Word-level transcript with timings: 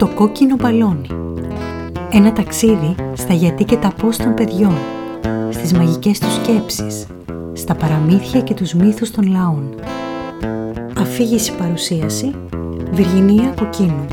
Το 0.00 0.08
κόκκινο 0.08 0.56
μπαλόνι. 0.56 1.06
Ένα 2.10 2.32
ταξίδι 2.32 2.94
στα 3.14 3.34
γιατί 3.34 3.64
και 3.64 3.76
τα 3.76 3.88
πώς 3.88 4.16
των 4.16 4.34
παιδιών 4.34 4.74
Στις 5.50 5.72
μαγικές 5.72 6.18
τους 6.18 6.34
σκέψεις 6.34 7.06
Στα 7.52 7.74
παραμύθια 7.74 8.40
και 8.40 8.54
τους 8.54 8.72
μύθους 8.74 9.10
των 9.10 9.30
λαών. 9.30 9.74
Αφήγηση 10.98 11.54
παρουσίαση 11.54 12.34
Βιργινία 12.90 13.54
Κοκκίνου. 13.56 14.06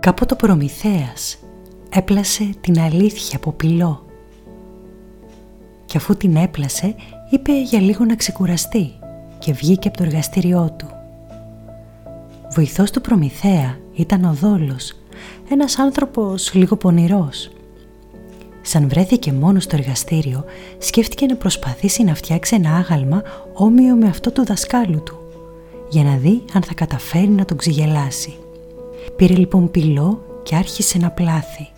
Κάποτε 0.00 0.34
ο 0.34 0.36
Προμηθέας 0.36 1.43
έπλασε 1.96 2.50
την 2.60 2.80
αλήθεια 2.80 3.36
από 3.36 3.52
πυλό 3.52 4.04
και 5.84 5.96
αφού 5.96 6.16
την 6.16 6.36
έπλασε 6.36 6.94
είπε 7.30 7.60
για 7.60 7.80
λίγο 7.80 8.04
να 8.04 8.16
ξεκουραστεί 8.16 8.92
και 9.38 9.52
βγήκε 9.52 9.88
από 9.88 9.96
το 9.96 10.04
εργαστήριό 10.04 10.74
του. 10.76 10.86
Βοηθός 12.54 12.90
του 12.90 13.00
Προμηθέα 13.00 13.78
ήταν 13.94 14.24
ο 14.24 14.32
Δόλος, 14.32 14.92
ένας 15.50 15.78
άνθρωπος 15.78 16.54
λίγο 16.54 16.76
πονηρός. 16.76 17.50
Σαν 18.62 18.88
βρέθηκε 18.88 19.32
μόνος 19.32 19.62
στο 19.62 19.76
εργαστήριο, 19.76 20.44
σκέφτηκε 20.78 21.26
να 21.26 21.36
προσπαθήσει 21.36 22.02
να 22.04 22.14
φτιάξει 22.14 22.54
ένα 22.54 22.76
άγαλμα 22.76 23.22
όμοιο 23.54 23.94
με 23.94 24.08
αυτό 24.08 24.32
του 24.32 24.44
δασκάλου 24.44 25.02
του, 25.02 25.18
για 25.88 26.04
να 26.04 26.16
δει 26.16 26.44
αν 26.52 26.62
θα 26.62 26.74
καταφέρει 26.74 27.28
να 27.28 27.44
τον 27.44 27.56
ξυγελάσει. 27.56 28.34
Πήρε 29.16 29.34
λοιπόν 29.34 29.70
πυλό 29.70 30.24
και 30.42 30.56
άρχισε 30.56 30.98
να 30.98 31.10
πλάθει. 31.10 31.68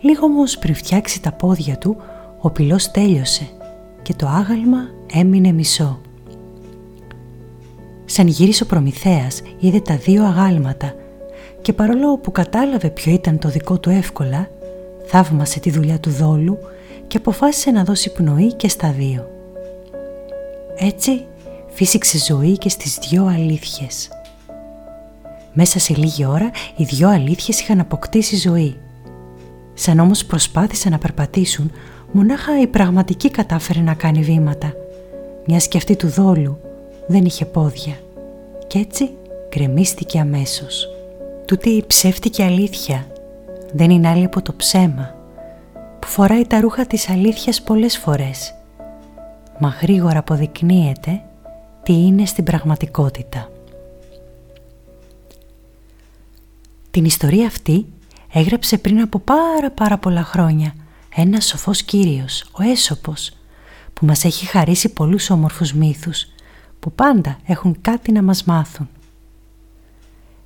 Λίγο 0.00 0.26
όμως 0.26 0.58
πριν 0.58 0.74
φτιάξει 0.74 1.22
τα 1.22 1.32
πόδια 1.32 1.78
του, 1.78 1.96
ο 2.40 2.50
πυλός 2.50 2.90
τέλειωσε 2.90 3.48
και 4.02 4.14
το 4.14 4.26
άγαλμα 4.26 4.88
έμεινε 5.12 5.52
μισό. 5.52 6.00
Σαν 8.04 8.26
γύρισε 8.26 8.62
ο 8.62 8.66
Προμηθέας 8.66 9.42
είδε 9.58 9.80
τα 9.80 9.96
δύο 9.96 10.24
αγάλματα 10.24 10.94
και 11.62 11.72
παρόλο 11.72 12.18
που 12.18 12.32
κατάλαβε 12.32 12.88
ποιο 12.90 13.12
ήταν 13.12 13.38
το 13.38 13.48
δικό 13.48 13.78
του 13.78 13.90
εύκολα, 13.90 14.48
θαύμασε 15.06 15.60
τη 15.60 15.70
δουλειά 15.70 16.00
του 16.00 16.10
δόλου 16.10 16.58
και 17.06 17.16
αποφάσισε 17.16 17.70
να 17.70 17.84
δώσει 17.84 18.12
πνοή 18.12 18.54
και 18.54 18.68
στα 18.68 18.92
δύο. 18.92 19.30
Έτσι 20.76 21.24
φύσηξε 21.68 22.18
ζωή 22.18 22.58
και 22.58 22.68
στις 22.68 22.98
δυο 23.08 23.26
αλήθειες. 23.26 24.08
Μέσα 25.52 25.78
σε 25.78 25.94
λίγη 25.94 26.24
ώρα 26.24 26.50
οι 26.76 26.84
δυο 26.84 27.08
αλήθειες 27.08 27.60
είχαν 27.60 27.80
αποκτήσει 27.80 28.36
ζωή. 28.36 28.76
Σαν 29.74 29.98
όμως 29.98 30.24
προσπάθησαν 30.24 30.92
να 30.92 30.98
περπατήσουν, 30.98 31.70
μονάχα 32.12 32.60
η 32.60 32.66
πραγματική 32.66 33.30
κατάφερε 33.30 33.80
να 33.80 33.94
κάνει 33.94 34.20
βήματα, 34.20 34.72
μιας 35.46 35.68
και 35.68 35.76
αυτή 35.76 35.96
του 35.96 36.08
δόλου 36.08 36.58
δεν 37.06 37.24
είχε 37.24 37.44
πόδια. 37.44 37.94
Κι 38.66 38.78
έτσι 38.78 39.10
γκρεμίστηκε 39.48 40.18
αμέσως. 40.18 40.88
Τούτη 41.44 41.68
η 41.68 41.84
ψεύτικη 41.86 42.42
αλήθεια 42.42 43.06
δεν 43.72 43.90
είναι 43.90 44.08
άλλη 44.08 44.24
από 44.24 44.42
το 44.42 44.52
ψέμα, 44.56 45.14
που 45.98 46.06
φοράει 46.06 46.46
τα 46.46 46.60
ρούχα 46.60 46.86
της 46.86 47.08
αλήθειας 47.08 47.62
πολλές 47.62 47.98
φορές, 47.98 48.54
μα 49.58 49.68
γρήγορα 49.68 50.18
αποδεικνύεται 50.18 51.22
τι 51.82 51.92
είναι 51.92 52.26
στην 52.26 52.44
πραγματικότητα. 52.44 53.50
Την 56.90 57.04
ιστορία 57.04 57.46
αυτή 57.46 57.86
έγραψε 58.32 58.78
πριν 58.78 59.00
από 59.00 59.18
πάρα 59.18 59.70
πάρα 59.74 59.98
πολλά 59.98 60.22
χρόνια 60.22 60.74
ένας 61.14 61.46
σοφός 61.46 61.82
κύριος, 61.82 62.44
ο 62.52 62.62
Έσωπος, 62.62 63.30
που 63.92 64.06
μας 64.06 64.24
έχει 64.24 64.46
χαρίσει 64.46 64.92
πολλούς 64.92 65.30
όμορφους 65.30 65.72
μύθους, 65.72 66.26
που 66.78 66.92
πάντα 66.92 67.38
έχουν 67.46 67.76
κάτι 67.80 68.12
να 68.12 68.22
μας 68.22 68.44
μάθουν. 68.44 68.88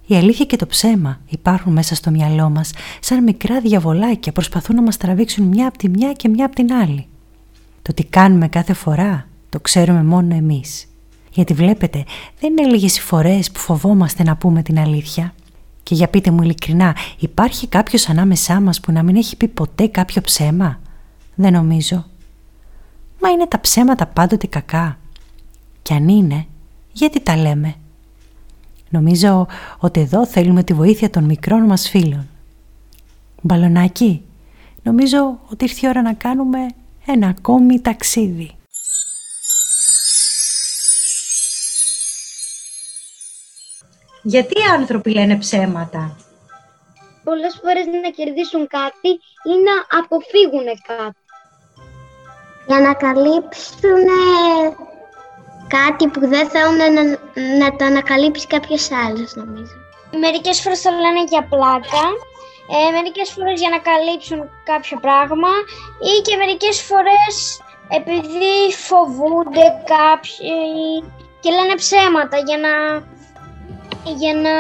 Η 0.07 0.15
αλήθεια 0.15 0.45
και 0.45 0.57
το 0.57 0.67
ψέμα 0.67 1.21
υπάρχουν 1.29 1.73
μέσα 1.73 1.95
στο 1.95 2.11
μυαλό 2.11 2.51
μας, 2.51 2.73
σαν 3.01 3.23
μικρά 3.23 3.61
διαβολάκια 3.61 4.33
προσπαθούν 4.33 4.77
να 4.77 4.83
μας 4.83 4.97
τραβήξουν 4.97 5.45
μια 5.45 5.69
από 5.69 5.79
τη 5.79 5.89
μια 5.89 6.13
και 6.13 6.29
μια 6.29 6.47
από 6.47 6.55
την 6.55 6.73
άλλη. 6.73 7.07
Το 7.83 7.95
τι 7.95 8.05
κάνουμε 8.05 8.49
κάθε 8.49 8.73
φορά 8.73 9.29
το 9.49 9.61
ξέρουμε 9.61 10.03
μόνο 10.03 10.35
εμείς. 10.35 10.87
Γιατί 11.31 11.55
βλέπετε, 11.55 12.05
δεν 12.41 12.51
είναι 12.51 12.69
λίγες 12.69 12.97
οι 12.97 13.01
φορές 13.01 13.51
που 13.51 13.59
φοβόμαστε 13.59 14.23
να 14.23 14.37
πούμε 14.37 14.63
την 14.63 14.79
αλήθεια. 14.79 15.35
Και 15.85 15.95
για 15.95 16.09
πείτε 16.09 16.31
μου 16.31 16.43
ειλικρινά, 16.43 16.97
υπάρχει 17.19 17.67
κάποιος 17.67 18.09
ανάμεσά 18.09 18.61
μας 18.61 18.81
που 18.81 18.93
να 18.93 19.03
μην 19.03 19.17
έχει 19.17 19.37
πει 19.37 19.49
ποτέ 19.49 19.87
κάποιο 19.87 20.23
ψέμα; 20.23 20.81
Δεν 21.35 21.53
νομίζω. 21.53 22.05
Μα 23.21 23.29
είναι 23.29 23.47
τα 23.47 23.61
ψέματα 23.61 24.07
πάντοτε 24.07 24.47
κακά. 24.47 24.99
Και 25.83 25.95
αν 25.95 26.09
είναι, 26.09 26.47
γιατί 26.93 27.21
τα 27.21 27.37
λέμε; 27.37 27.75
Νομίζω 28.95 29.47
ότι 29.79 30.01
εδώ 30.01 30.27
θέλουμε 30.27 30.63
τη 30.63 30.73
βοήθεια 30.73 31.11
των 31.11 31.25
μικρών 31.25 31.63
μας 31.63 31.89
φίλων. 31.89 32.29
Μπαλονάκι, 33.43 34.23
νομίζω 34.83 35.39
ότι 35.49 35.65
ήρθε 35.65 35.87
η 35.87 35.89
ώρα 35.89 36.03
να 36.03 36.13
κάνουμε 36.13 36.59
ένα 37.07 37.29
ακόμη 37.29 37.81
ταξίδι. 37.81 38.51
Γιατί 44.27 44.61
οι 44.61 44.65
άνθρωποι 44.79 45.11
λένε 45.11 45.37
ψέματα; 45.37 46.17
Πολλές 47.25 47.61
φορές 47.63 47.87
να 47.87 48.11
κερδίσουν 48.11 48.67
κάτι 48.67 49.11
ή 49.51 49.55
να 49.67 49.99
αποφύγουν 49.99 50.67
κάτι. 50.87 51.23
Για 52.67 52.81
να 52.81 52.95
καλύψουν 52.95 54.05
κάτι 55.69 56.09
που 56.09 56.21
δεν 56.29 56.49
θέλουν 56.49 56.77
να, 56.77 57.03
να 57.59 57.77
το 57.77 57.85
ανακαλύψει 57.85 58.47
κάποιος 58.47 58.91
άλλος 58.91 59.35
νομίζω. 59.35 59.77
Μερικές 60.21 60.61
φορές 60.61 60.83
το 60.83 60.91
λένε 60.91 61.23
για 61.29 61.47
πλάκα, 61.49 62.05
ε, 62.75 62.91
μερικές 62.97 63.31
φορές 63.31 63.61
για 63.61 63.71
να 63.75 63.79
καλύψουν 63.91 64.41
κάποιο 64.65 64.97
πράγμα 65.01 65.53
ή 66.11 66.13
και 66.27 66.37
μερικές 66.37 66.77
φορές 66.83 67.35
επειδή 67.89 68.57
φοβούνται 68.89 69.67
κάποιοι 69.95 70.55
και 71.41 71.51
λένε 71.51 71.75
ψέματα 71.75 72.39
για 72.39 72.59
να 72.67 72.73
για 74.17 74.35
να 74.35 74.51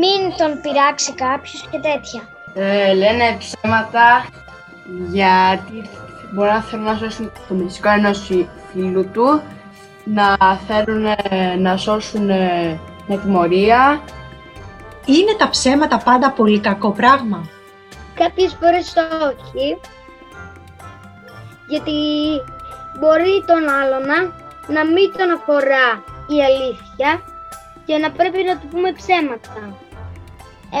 μην 0.00 0.36
τον 0.36 0.60
πειράξει 0.62 1.12
κάποιος 1.12 1.68
και 1.70 1.78
τέτοια. 1.78 2.22
Ε, 2.54 2.94
λένε 2.94 3.36
ψέματα 3.38 4.26
γιατί 5.10 5.88
μπορεί 6.32 6.50
να 6.50 6.62
θέλουν 6.62 6.84
να 6.84 6.96
σώσουν 6.96 7.32
το 7.48 7.54
μυστικό 7.54 7.88
ενός 7.88 8.30
φίλου 8.72 9.10
του, 9.10 9.42
να 10.04 10.36
θέλουν 10.66 11.06
να 11.58 11.76
σώσουν 11.76 12.26
μια 13.06 13.18
τιμωρία. 13.22 14.00
Είναι 15.06 15.34
τα 15.38 15.48
ψέματα 15.48 15.98
πάντα 15.98 16.30
πολύ 16.30 16.60
κακό 16.60 16.90
πράγμα. 16.90 17.48
Κάποιες 18.14 18.56
φορές 18.60 18.94
όχι, 19.22 19.78
γιατί 21.68 21.92
μπορεί 22.98 23.44
τον 23.46 23.68
άλλον 23.68 24.32
να 24.66 24.84
μην 24.84 25.12
τον 25.16 25.30
αφορά 25.30 26.02
η 26.26 26.42
αλήθεια 26.44 27.22
και 27.86 27.96
να 27.96 28.10
πρέπει 28.10 28.42
να 28.44 28.58
του 28.58 28.66
πούμε 28.66 28.92
ψέματα. 28.92 29.76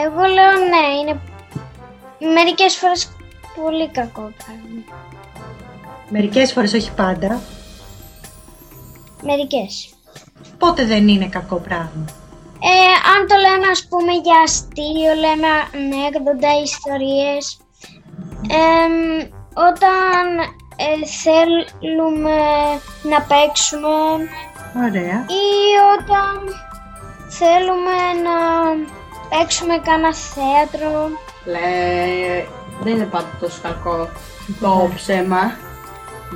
Εγώ 0.04 0.22
λέω 0.22 0.52
ναι, 0.70 0.86
είναι 1.00 1.20
μερικές 2.34 2.76
φορές 2.76 3.12
πολύ 3.62 3.88
κακό 3.88 4.32
πράγμα. 4.44 4.82
Μερικές 6.08 6.52
φορές, 6.52 6.72
όχι 6.72 6.92
πάντα. 6.92 7.40
Μερικές. 9.22 9.94
Πότε 10.58 10.84
δεν 10.84 11.08
είναι 11.08 11.28
κακό 11.28 11.56
πράγμα; 11.56 12.04
Ε, 12.60 12.90
αν 13.12 13.26
το 13.28 13.36
λέμε 13.36 13.66
ας 13.70 13.86
πούμε 13.88 14.12
για 14.12 14.40
αστείο, 14.44 15.14
λέμε 15.24 15.48
ανέκδοτα, 15.74 16.48
ιστορίες. 16.62 17.58
Ε, 18.48 18.86
όταν 19.54 20.38
ε, 20.76 21.06
θέλουμε 21.22 22.36
να 23.02 23.18
παίξουμε. 23.28 23.96
Ωραία. 24.86 25.26
Ή 25.42 25.46
όταν 25.94 26.34
θέλουμε 27.38 27.96
να 28.26 28.36
παίξουμε 29.28 29.74
κάνα 29.84 30.14
θέατρο. 30.14 31.08
Λέ, 31.44 32.46
δεν 32.82 32.92
είναι 32.94 33.04
πάντα 33.04 33.30
τόσο 33.40 33.60
κακό 33.62 34.08
το 34.60 34.90
ψέμα, 34.94 35.56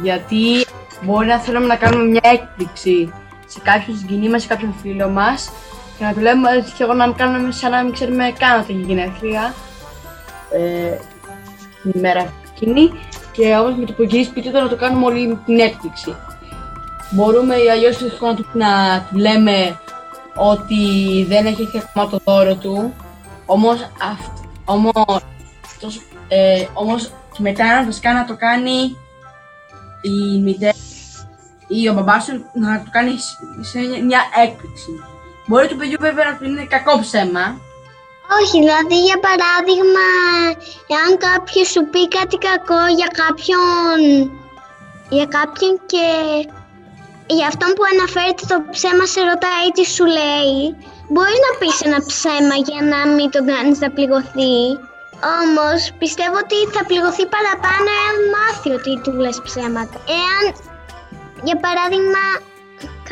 γιατί 0.02 0.66
μπορεί 1.02 1.26
να 1.26 1.38
θέλουμε 1.38 1.66
να 1.66 1.76
κάνουμε 1.76 2.04
μια 2.04 2.20
έκπληξη 2.22 3.12
σε 3.46 3.60
κάποιον 3.62 3.96
συγγενή 3.96 4.28
μας, 4.28 4.42
σε 4.42 4.48
κάποιον 4.48 4.74
φίλο 4.82 5.08
μας 5.08 5.50
και 5.98 6.04
να 6.04 6.12
του 6.12 6.20
λέμε 6.20 6.48
και 6.76 6.82
εγώ 6.82 6.92
να 6.92 7.12
κάνουμε 7.12 7.52
σαν 7.52 7.70
να 7.70 7.82
μην 7.82 7.92
ξέρουμε 7.92 8.32
καν 8.38 8.60
ότι 8.60 8.72
έχει 8.72 8.82
γενέθλια 8.82 9.54
ε, 10.50 10.96
την 11.82 11.92
ημέρα 11.94 12.32
εκείνη 12.52 12.92
και 13.32 13.56
όμως 13.56 13.78
με 13.78 13.84
το 13.84 13.92
που 13.92 14.02
γυρίσει 14.02 14.30
σπίτι 14.30 14.50
του 14.50 14.58
να 14.58 14.68
το 14.68 14.76
κάνουμε 14.76 15.06
όλη 15.06 15.38
την 15.44 15.58
έκπληξη. 15.58 16.16
Μπορούμε 17.10 17.56
ή 17.56 17.70
αλλιώς 17.70 18.00
να 18.20 18.34
του, 18.34 18.46
να 18.52 18.66
του 19.10 19.16
λέμε 19.16 19.78
ότι 20.38 20.82
δεν 21.28 21.46
έχει 21.46 21.62
έρθει 21.62 21.78
ακόμα 21.78 22.08
το 22.08 22.20
δώρο 22.24 22.54
του, 22.54 22.94
όμως, 23.46 23.90
αυ, 24.00 24.20
όμως 24.64 25.22
αυτός, 25.64 26.00
ε, 26.28 26.66
όμως 26.72 27.12
μετά 27.38 27.84
βασικά 27.84 28.12
να 28.12 28.24
το 28.24 28.36
κάνει 28.36 28.96
η 30.02 30.38
μητέρα 30.42 30.72
ή 31.68 31.88
ο 31.88 31.92
μπαμπάς 31.92 32.24
σου 32.24 32.44
να 32.52 32.82
το 32.84 32.90
κάνει 32.90 33.12
σε 33.60 33.78
μια 33.78 34.20
έκπληξη. 34.44 34.90
Μπορεί 35.46 35.68
του 35.68 35.76
παιδιού 35.76 35.96
βέβαια 36.00 36.24
να 36.24 36.36
του 36.36 36.44
είναι 36.44 36.64
κακό 36.64 37.00
ψέμα. 37.00 37.46
Όχι, 38.40 38.58
δηλαδή 38.58 38.98
για 39.08 39.18
παράδειγμα, 39.26 40.06
εάν 40.94 41.10
κάποιος 41.26 41.68
σου 41.68 41.82
πει 41.90 42.08
κάτι 42.08 42.36
κακό 42.36 42.82
για 42.98 43.10
κάποιον, 43.22 43.98
για 45.08 45.26
κάποιον 45.26 45.80
και 45.86 46.06
για 47.36 47.46
αυτόν 47.50 47.70
που 47.76 47.84
αναφέρεται 47.92 48.44
το 48.52 48.56
ψέμα 48.74 49.04
σε 49.12 49.20
ρωτάει 49.30 49.66
τι 49.76 49.84
σου 49.94 50.06
λέει, 50.18 50.56
μπορεί 51.12 51.38
να 51.46 51.52
πεις 51.58 51.76
ένα 51.88 52.00
ψέμα 52.10 52.56
για 52.68 52.80
να 52.92 53.00
μην 53.14 53.28
τον 53.34 53.44
κάνεις 53.50 53.78
να 53.84 53.88
πληγωθεί. 53.94 54.56
Όμως 55.38 55.80
πιστεύω 56.02 56.36
ότι 56.44 56.58
θα 56.74 56.82
πληγωθεί 56.88 57.24
παραπάνω 57.34 57.88
εάν 58.00 58.16
μάθει 58.34 58.70
ότι 58.78 58.92
του 59.02 59.12
λες 59.22 59.38
ψέματα. 59.46 59.98
Εάν, 60.20 60.44
για 61.46 61.56
παράδειγμα, 61.64 62.24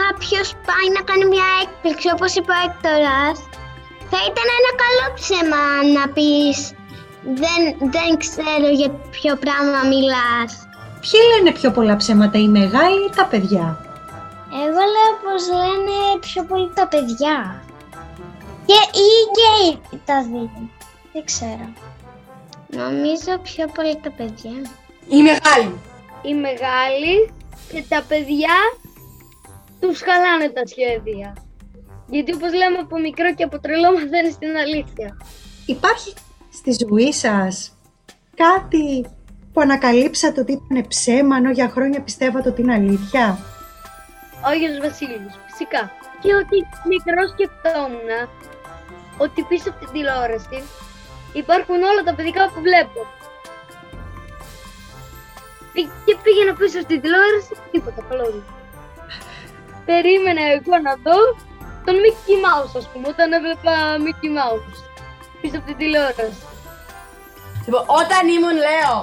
κάποιος 0.01 0.49
πάει 0.69 0.89
να 0.97 1.03
κάνει 1.09 1.25
μια 1.35 1.49
έκπληξη 1.63 2.09
όπως 2.15 2.31
είπε 2.37 2.51
ο 2.55 2.59
Έκτορας, 2.67 3.37
θα 4.11 4.19
ήταν 4.31 4.47
ένα 4.59 4.73
καλό 4.83 5.07
ψέμα 5.19 5.63
να 5.97 6.05
πεις 6.15 6.59
δεν, 7.43 7.91
δεν 7.95 8.11
ξέρω 8.23 8.69
για 8.81 8.91
ποιο 9.15 9.33
πράγμα 9.45 9.81
μιλάς. 9.93 10.51
Ποιοι 11.01 11.21
λένε 11.31 11.51
πιο 11.59 11.71
πολλά 11.71 11.97
ψέματα, 11.97 12.39
οι 12.39 12.49
μεγάλοι 12.49 13.01
ή 13.09 13.11
τα 13.17 13.25
παιδιά; 13.25 13.86
Εγώ 14.65 14.83
λέω 14.95 15.13
πως 15.25 15.43
λένε 15.49 15.97
πιο 16.21 16.45
πολύ 16.45 16.71
τα 16.75 16.89
παιδιά. 16.89 17.63
Και 18.67 18.99
ή 18.99 19.09
και 19.91 19.97
τα 20.05 20.23
δύο. 20.23 20.71
Δεν 21.13 21.25
ξέρω. 21.25 21.73
Νομίζω 22.69 23.39
πιο 23.43 23.67
πολύ 23.75 23.97
τα 24.03 24.11
παιδιά. 24.11 24.57
Η 25.09 25.23
μεγάλη. 25.23 25.81
Οι 26.23 26.35
μεγάλοι 26.35 27.33
και 27.73 27.85
τα 27.89 28.05
παιδιά 28.09 28.57
τους 29.81 30.01
χαλάνε 30.01 30.49
τα 30.49 30.67
σχέδια. 30.67 31.37
Γιατί 32.09 32.35
όπως 32.35 32.53
λέμε 32.53 32.79
από 32.79 32.99
μικρό 32.99 33.35
και 33.35 33.45
από 33.45 33.61
τρελό 33.61 33.93
μαθαίνεις 33.93 34.39
την 34.39 34.57
αλήθεια. 34.57 35.17
Υπάρχει 35.67 36.13
στη 36.53 36.77
ζωή 36.89 37.13
σας 37.13 37.77
κάτι 38.37 39.07
που 39.53 39.61
ανακαλύψατε 39.61 40.41
ότι 40.41 40.53
ήταν 40.53 40.87
ψέμα, 40.89 41.37
ενώ 41.37 41.51
για 41.51 41.69
χρόνια 41.69 42.01
πιστεύατε 42.01 42.49
ότι 42.49 42.63
είναι 42.63 42.75
αλήθεια; 42.75 43.39
Ο 44.47 44.49
Άγιος 44.49 44.79
Βασίλης, 44.87 45.35
φυσικά. 45.47 45.83
Και 46.21 46.31
ότι 46.43 46.57
μικρός 46.91 47.29
σκεφτόμουν 47.35 48.09
ότι 49.25 49.43
πίσω 49.49 49.69
από 49.71 49.79
την 49.83 49.91
τηλεόραση 49.95 50.59
υπάρχουν 51.33 51.79
όλα 51.91 52.03
τα 52.09 52.15
παιδικά 52.15 52.43
που 52.53 52.61
βλέπω. 52.69 53.01
Πη- 55.73 55.91
Και 56.05 56.15
πήγαινα 56.23 56.53
πίσω 56.61 56.79
στην 56.87 57.01
τηλεόραση, 57.03 57.53
τίποτα, 57.73 58.01
καλώδια. 58.09 58.45
Περίμενα 59.89 60.43
εγώ 60.57 60.75
να 60.87 60.93
δω 61.05 61.19
τον 61.87 61.95
Mickey 62.05 62.37
Mouse, 62.47 62.73
ας 62.81 62.87
πούμε, 62.91 63.07
όταν 63.09 63.33
έβλεπα 63.33 63.75
Mickey 64.05 64.31
Mouse 64.39 64.73
πίσω 65.41 65.57
από 65.59 65.67
την 65.67 65.77
τηλεόραση. 65.77 66.43
Λοιπόν, 67.65 67.83
όταν 68.03 68.23
ήμουν, 68.37 68.57
λέω, 68.67 68.95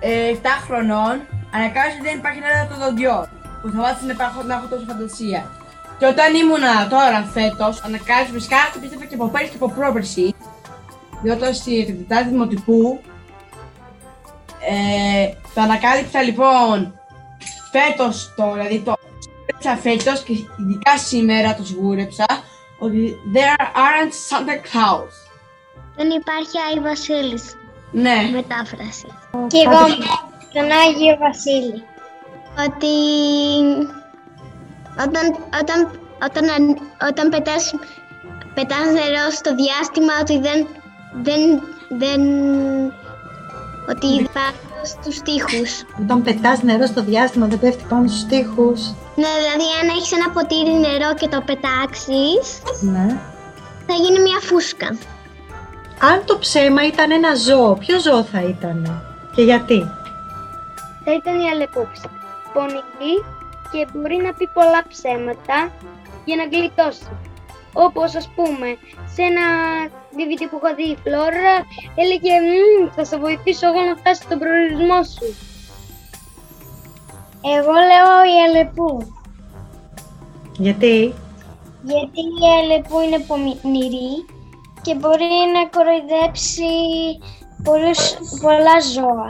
ε, 0.00 0.28
7 0.28 0.54
χρονών, 0.66 1.14
ανακάλυψα 1.56 1.96
ότι 1.98 2.06
δεν 2.08 2.16
υπάρχει 2.18 2.40
ένα 2.42 2.66
το 2.70 2.76
δοντιό 2.84 3.16
που 3.62 3.70
θα 3.70 3.80
βάζεις 3.80 4.02
να, 4.02 4.12
υπάρχω, 4.12 4.42
να 4.42 4.54
έχω 4.54 4.66
τόσο 4.66 4.84
φαντασία. 4.88 5.50
Και 5.98 6.06
όταν 6.06 6.34
ήμουνα 6.34 6.88
τώρα 6.88 7.22
φέτος, 7.32 7.82
ανακάλυψα 7.82 8.32
φυσικά 8.32 8.56
το 8.72 8.78
πίστευα 8.80 9.04
και 9.04 9.14
από 9.14 9.28
πέρυσι 9.28 9.50
και 9.50 9.56
από 9.60 9.70
πρόπερση. 9.70 10.34
Διότι 11.22 11.54
στη 11.54 11.84
τετάρτη 11.86 12.28
δημοτικού 12.28 13.00
ε, 14.70 15.32
το 15.54 15.60
ανακάλυψα 15.60 16.22
λοιπόν 16.22 17.00
φέτος 17.72 18.34
το, 18.36 18.52
δηλαδή 18.52 18.80
το 18.80 18.94
σίγουρεψα 19.18 19.76
φέτος 19.82 20.22
και 20.22 20.32
ειδικά 20.32 20.98
σήμερα 20.98 21.54
το 21.54 21.64
σιγούρεψα 21.64 22.26
ότι 22.78 23.16
there 23.34 23.62
aren't 23.84 24.14
Santa 24.28 24.56
Claus. 24.68 25.12
Δεν 25.96 26.10
υπάρχει 26.10 26.56
Άι 26.70 26.80
Βασίλης. 26.80 27.56
Ναι. 27.92 28.30
Μετάφραση. 28.32 29.06
Και 29.46 29.58
εγώ 29.66 29.86
τον 30.52 30.64
Άγιο 30.64 31.16
Βασίλη. 31.18 31.82
Ότι 32.66 32.96
όταν, 35.06 35.24
όταν, 35.60 35.90
όταν, 36.26 36.48
αν- 36.50 36.78
όταν 37.08 37.28
πετάς, 37.28 37.74
πετάς 38.54 38.84
νερό 38.92 39.30
στο 39.30 39.50
διάστημα 39.54 40.12
ότι 40.20 40.38
δεν, 40.38 40.66
δεν, 41.22 41.40
δεν 41.98 42.20
ότι 43.88 44.06
υπάρχουν 44.06 44.80
στους 44.84 45.20
τοίχους. 45.22 45.82
Όταν 46.02 46.22
πετάς 46.22 46.62
νερό 46.62 46.86
στο 46.86 47.02
διάστημα 47.02 47.46
δεν 47.46 47.58
πέφτει 47.58 47.84
πάνω 47.88 48.08
στους 48.08 48.24
τοίχους. 48.24 48.80
Ναι, 49.16 49.30
δηλαδή 49.40 49.66
αν 49.82 49.88
έχεις 49.88 50.12
ένα 50.12 50.30
ποτήρι 50.30 50.70
νερό 50.72 51.14
και 51.14 51.28
το 51.28 51.40
πετάξεις, 51.46 52.60
Ναι. 52.80 53.06
θα 53.86 53.94
γίνει 53.94 54.20
μια 54.20 54.38
φούσκα. 54.40 54.86
Αν 56.00 56.22
το 56.24 56.38
ψέμα 56.38 56.86
ήταν 56.86 57.10
ένα 57.10 57.34
ζώο, 57.34 57.74
ποιο 57.74 58.00
ζώο 58.00 58.22
θα 58.22 58.40
ήταν 58.42 59.02
και 59.34 59.42
γιατί; 59.42 59.90
θα 61.04 61.12
ήταν 61.14 61.40
η 61.40 61.48
αλεπόψη. 61.50 62.02
Πονηρή 62.52 63.14
και 63.72 63.86
μπορεί 63.92 64.16
να 64.16 64.32
πει 64.34 64.46
πολλά 64.54 64.80
ψέματα 64.88 65.58
για 66.24 66.36
να 66.36 66.44
γλιτώσει. 66.44 67.08
Όπως 67.72 68.14
ας 68.14 68.28
πούμε, 68.34 68.68
σε 69.14 69.22
ένα 69.22 69.46
DVD 70.16 70.42
που 70.50 70.60
είχα 70.62 70.74
δει 70.74 70.82
η 70.82 70.98
Φλόρα, 71.02 71.54
έλεγε 71.94 72.32
«Μμμ, 72.40 72.90
θα 72.94 73.04
σε 73.04 73.16
βοηθήσω 73.18 73.66
εγώ 73.66 73.80
να 73.80 73.96
φτάσει 73.96 74.22
στον 74.22 74.38
προορισμό 74.38 75.00
σου. 75.12 75.26
Εγώ 77.56 77.72
λέω 77.90 78.10
η 78.34 78.36
Αλεπού. 78.46 79.14
Γιατί; 80.58 81.14
Γιατί 81.82 82.20
η 82.42 82.48
Αλεπού 82.60 83.00
είναι 83.00 83.24
πονηρή 83.28 84.10
και 84.82 84.94
μπορεί 84.94 85.32
να 85.54 85.62
κοροϊδέψει 85.74 86.72
πολλούς, 87.64 88.00
πολλά 88.42 88.80
ζώα. 88.94 89.28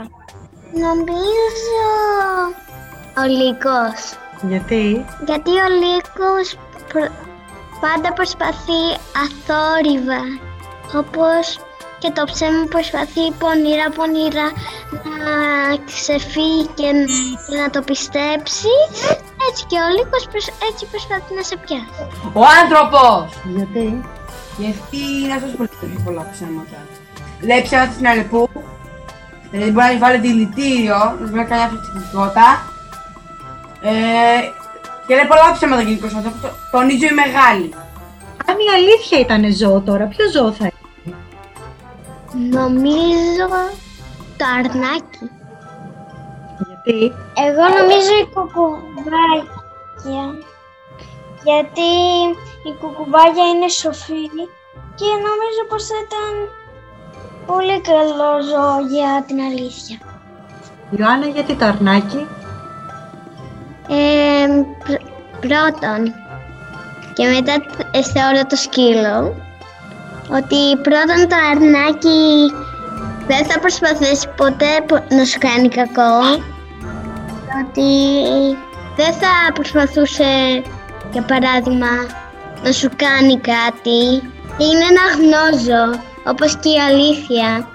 Νομίζω 0.73 1.89
ο 3.17 3.23
Λύκος. 3.39 3.99
Γιατί; 4.41 5.05
Γιατί 5.25 5.49
ο 5.49 5.67
Λύκος 5.81 6.47
προ- 6.93 7.11
πάντα 7.81 8.13
προσπαθεί 8.13 8.81
αθόρυβα. 9.23 10.21
Όπως 11.01 11.59
και 11.99 12.11
το 12.11 12.23
ψέμα 12.31 12.63
προσπαθεί 12.69 13.31
πονηρά 13.39 13.89
πονηρά 13.97 14.47
να 15.23 15.33
ξεφύγει 15.85 16.65
και, 16.77 16.89
και 17.49 17.57
να 17.63 17.69
το 17.69 17.81
πιστέψεις. 17.81 18.93
Έτσι 19.49 19.65
και 19.69 19.77
ο 19.85 19.87
Λύκος 19.97 20.23
προσ- 20.31 20.53
έτσι 20.69 20.85
προσπαθεί 20.85 21.33
να 21.35 21.43
σε 21.49 21.55
πιάσει. 21.63 22.01
Ο 22.33 22.41
άνθρωπος! 22.61 23.25
Γιατί; 23.55 24.03
Γιατί 24.57 24.97
είναι 25.23 25.33
αυτός 25.33 25.51
που 25.51 25.63
λέει 25.81 26.01
πολλά 26.05 26.29
ψέματα. 26.31 26.77
Λέει 27.41 27.61
ψέματα 27.61 27.91
στην 27.91 28.07
Αλεπού, 28.07 28.49
δηλαδή 29.51 29.71
μπορεί 29.71 29.85
να 29.85 29.91
της 29.91 29.99
βάλει 29.99 30.17
δηλητήριο, 30.27 30.97
να 31.19 31.25
της 31.27 31.31
κάνει 31.43 31.61
αυτοκτονικότητα. 31.61 32.47
Ε, 33.81 33.91
και 35.07 35.15
λέει 35.15 35.25
πολλά 35.25 35.51
ψέματα 35.53 35.81
γενικώς 35.81 36.13
αυτό, 36.15 36.29
το- 36.41 36.55
τονίζω 36.71 37.05
η 37.05 37.13
μεγάλη. 37.13 37.73
Αν 38.49 38.55
η 38.67 38.69
αλήθεια 38.77 39.19
ήταν 39.19 39.53
ζώο 39.55 39.79
τώρα, 39.81 40.05
ποιο 40.05 40.25
ζώο 40.31 40.51
θα 40.51 40.65
ήταν. 40.71 41.15
Νομίζω 42.59 43.47
το 44.37 44.45
αρνάκι. 44.59 45.25
Γιατί; 46.67 46.97
Εγώ 47.47 47.63
νομίζω 47.79 48.11
η 48.23 48.27
κουκουβάγια. 48.33 50.25
Γιατί 51.43 51.89
η 52.69 52.71
κουκουβάγια 52.79 53.45
είναι 53.53 53.67
σοφή 53.67 54.23
και 54.99 55.05
νομίζω 55.27 55.61
πως 55.69 55.83
θα 55.87 55.95
ήταν 56.07 56.31
πολύ 57.45 57.81
καλό 57.81 58.31
ζώο 58.51 58.77
για 58.93 59.23
την 59.27 59.39
αλήθεια. 59.39 59.97
Ιωάννα, 60.97 61.27
γιατί 61.27 61.53
το 61.55 61.65
αρνάκι; 61.65 62.27
Ε, 63.89 64.47
πρ- 64.85 65.09
πρώτον 65.39 66.13
και 67.13 67.25
μετά 67.27 67.53
τ- 67.59 68.05
θεωρώ 68.13 68.45
το 68.49 68.55
σκύλο 68.55 69.35
ότι 70.31 70.81
πρώτον 70.81 71.27
το 71.29 71.35
αρνάκι 71.51 72.53
δεν 73.27 73.45
θα 73.45 73.59
προσπαθήσει 73.59 74.27
ποτέ 74.35 74.81
πο- 74.87 75.05
να 75.15 75.23
σου 75.25 75.37
κάνει 75.39 75.67
κακό 75.69 76.19
ότι 77.61 77.91
δεν 78.95 79.13
θα 79.13 79.51
προσπαθούσε 79.53 80.61
για 81.11 81.21
παράδειγμα 81.21 81.87
να 82.63 82.71
σου 82.71 82.89
κάνει 82.95 83.39
κάτι. 83.39 84.01
Είναι 84.57 84.85
ένα 84.91 85.05
γνώζο 85.19 85.99
όπως 86.25 86.55
και 86.55 86.69
η 86.69 86.79
αλήθεια. 86.89 87.67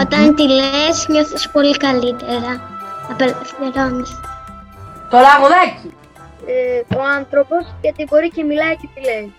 Όταν 0.00 0.34
τη 0.34 0.42
λες 0.48 1.06
νιώθεις 1.08 1.48
πολύ 1.48 1.76
καλύτερα. 1.76 2.60
Απελευθερώνεις 3.10 4.20
Το 5.10 5.16
λαγουδάκι. 5.18 5.90
Ε, 6.46 6.96
ο 6.96 7.02
άνθρωπος 7.18 7.74
γιατί 7.80 8.06
μπορεί 8.10 8.30
και 8.30 8.44
μιλάει 8.44 8.76
και 8.76 8.88
τι 8.94 9.00
λέει. 9.00 9.34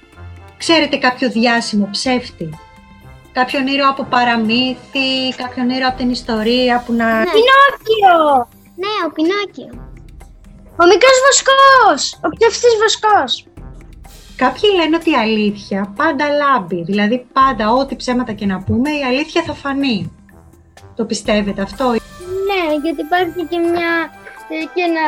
Ξέρετε 0.58 0.98
κάποιο 0.98 1.30
διάσημο 1.30 1.88
ψεύτη; 1.92 2.50
Κάποιον 3.32 3.68
ήρωα 3.68 3.90
από 3.90 4.04
παραμύθι, 4.04 5.10
κάποιον 5.36 5.70
ήρωα 5.70 5.88
από 5.88 5.98
την 5.98 6.10
ιστορία 6.10 6.84
που 6.86 6.94
να... 6.94 7.06
Ναι. 7.18 7.24
Πινόκιο! 7.38 8.48
Ναι, 8.76 8.94
ο 9.08 9.12
Πινόκιο. 9.12 9.88
Ο 10.82 10.84
μικρός 10.92 11.18
βοσκός! 11.26 12.20
Ο 12.26 12.30
ψεύτης 12.38 12.76
βοσκός. 12.82 13.46
Κάποιοι 14.36 14.70
λένε 14.76 14.96
ότι 14.96 15.10
η 15.12 15.16
αλήθεια 15.16 15.94
πάντα 15.96 16.26
λάμπει, 16.30 16.84
δηλαδή 16.84 17.26
πάντα 17.34 17.72
ό,τι 17.72 17.96
ψέματα 17.96 18.34
και 18.34 18.46
να 18.46 18.64
πούμε 18.64 18.90
η 18.90 19.04
αλήθεια 19.04 19.44
θα 19.44 19.54
φανεί. 19.54 20.12
Το 20.96 21.06
πιστεύετε 21.06 21.62
αυτό; 21.62 21.86
Ναι, 22.50 22.64
γιατί 22.84 23.02
υπάρχει 23.02 23.46
και 23.50 23.58
μια 23.58 23.92
ε, 24.04 24.19
και 24.74 24.82
ένα 24.90 25.06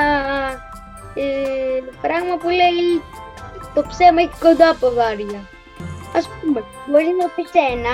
ε, 1.23 1.79
πράγμα 2.05 2.35
που 2.41 2.49
λέει 2.59 2.85
το 3.75 3.81
ψέμα 3.89 4.19
έχει 4.25 4.37
κοντά 4.45 4.69
ποδάρια. 4.79 5.41
Ας 6.17 6.25
πούμε, 6.29 6.59
μπορεί 6.87 7.11
να 7.21 7.27
πεις 7.35 7.51
ένα, 7.73 7.93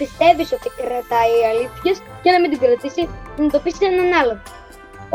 πιστεύεις 0.00 0.48
ότι 0.56 0.68
κρατάει 0.78 1.32
η 1.40 1.44
αλήθεια 1.52 1.92
και 2.22 2.30
να 2.34 2.38
μην 2.40 2.50
την 2.52 2.60
κρατήσει, 2.62 3.02
να 3.42 3.48
το 3.52 3.58
πεις 3.62 3.74
σε 3.78 3.84
έναν 3.90 4.08
άλλον. 4.20 4.38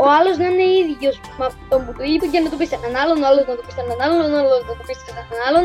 Ο 0.02 0.04
άλλος 0.16 0.36
να 0.42 0.46
είναι 0.50 0.68
ίδιος 0.82 1.14
με 1.38 1.44
αυτό 1.50 1.74
που 1.82 1.90
του 1.96 2.04
είπε 2.12 2.26
και 2.32 2.40
να 2.44 2.48
το 2.50 2.56
πεις 2.58 2.68
σε 2.70 2.76
έναν 2.80 2.94
άλλον, 3.02 3.16
ο 3.22 3.26
άλλος 3.30 3.44
να 3.50 3.54
το 3.58 3.62
πεις 3.64 3.74
σε 3.76 3.82
έναν 3.86 3.98
άλλον, 4.04 4.18
ο 4.34 4.36
άλλος 4.40 4.62
να 4.68 4.74
το 4.78 4.82
πεις 4.86 4.98
σε 5.04 5.10
έναν 5.12 5.28
άλλον 5.46 5.64